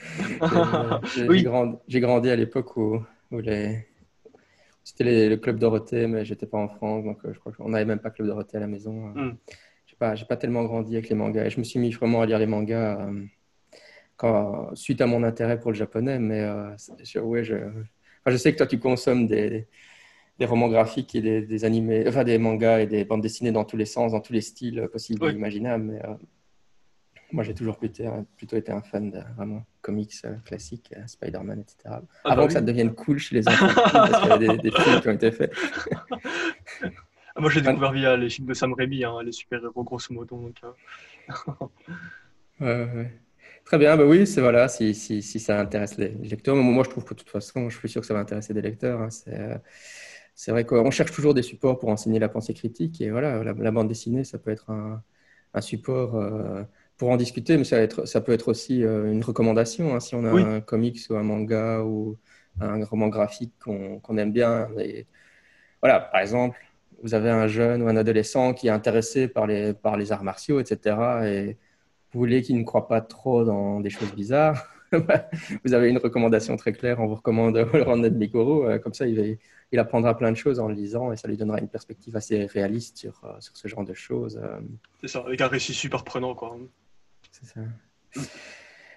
[1.15, 3.87] j'ai grandi, grandi, à l'époque où, les...
[4.85, 7.85] c'était le club Dorothée, mais j'étais pas en France, donc euh, je crois qu'on n'avait
[7.85, 9.09] même pas club Dorothée à la maison.
[9.09, 9.37] Mm.
[9.87, 12.27] J'ai pas, pas tellement grandi avec les mangas, et je me suis mis vraiment à
[12.27, 13.11] lire les mangas
[14.17, 16.47] quand, suite à mon intérêt pour le japonais, mais
[17.03, 17.57] je, ouais, je,
[18.27, 19.67] je sais que toi, tu consommes des
[20.39, 23.77] des romans graphiques et des, animés, enfin des mangas et des bandes dessinées dans tous
[23.77, 25.85] les sens, dans tous les styles possibles et imaginables.
[25.85, 26.15] Mais euh,
[27.35, 31.77] moi, j'ai toujours plutôt, été un fan de vraiment comics euh, classiques, euh, Spider-Man, etc.
[31.85, 34.57] Ah, Avant bah que ça devienne cool chez les enfants, parce qu'il y a des,
[34.59, 35.53] des, films qui ont été faits.
[37.35, 40.41] Ah, moi, j'ai découvert via les films de Sam Raimi, hein, les super-héros, grosso modo.
[40.41, 40.61] Donc,
[43.65, 46.55] Très bien, bah oui, c'est voilà, si, si, si, ça intéresse les lecteurs.
[46.55, 48.63] Moi, je trouve que de toute façon, je suis sûr que ça va intéresser des
[48.63, 49.01] lecteurs.
[49.01, 49.61] Hein, c'est
[50.35, 53.01] c'est vrai qu'on cherche toujours des supports pour enseigner la pensée critique.
[53.01, 55.03] Et voilà, la, bande dessinée, ça peut être un,
[55.61, 56.65] support euh,
[56.97, 59.95] pour en discuter, mais ça, être, ça peut être aussi euh, une recommandation.
[59.95, 62.17] Hein, si on a un comics ou un manga ou
[62.61, 64.69] un roman graphique qu'on aime bien.
[64.79, 65.07] Et,
[65.81, 66.59] voilà, par exemple,
[67.03, 70.25] vous avez un jeune ou un adolescent qui est intéressé par les, par les arts
[70.25, 70.97] martiaux, etc.
[71.25, 71.57] Et
[72.13, 74.71] vous voulez qu'il ne croit pas trop dans des choses bizarres.
[75.65, 77.01] vous avez une recommandation très claire.
[77.01, 78.69] On vous recommande le Random Mikoro.
[78.69, 79.37] Euh, comme ça, il va
[79.73, 82.47] il apprendra plein de choses en le lisant et ça lui donnera une perspective assez
[82.47, 84.41] réaliste sur, euh, sur ce genre de choses.
[85.01, 86.37] C'est ça, avec un récit super prenant.
[86.37, 86.57] Quoi.
[87.35, 87.61] C'est ça.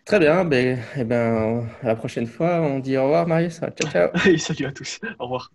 [0.05, 3.59] Très bien, ben, eh ben, à la prochaine fois, on dit au revoir Marius.
[3.59, 4.09] Ciao, ciao.
[4.37, 5.51] salut à tous, au revoir.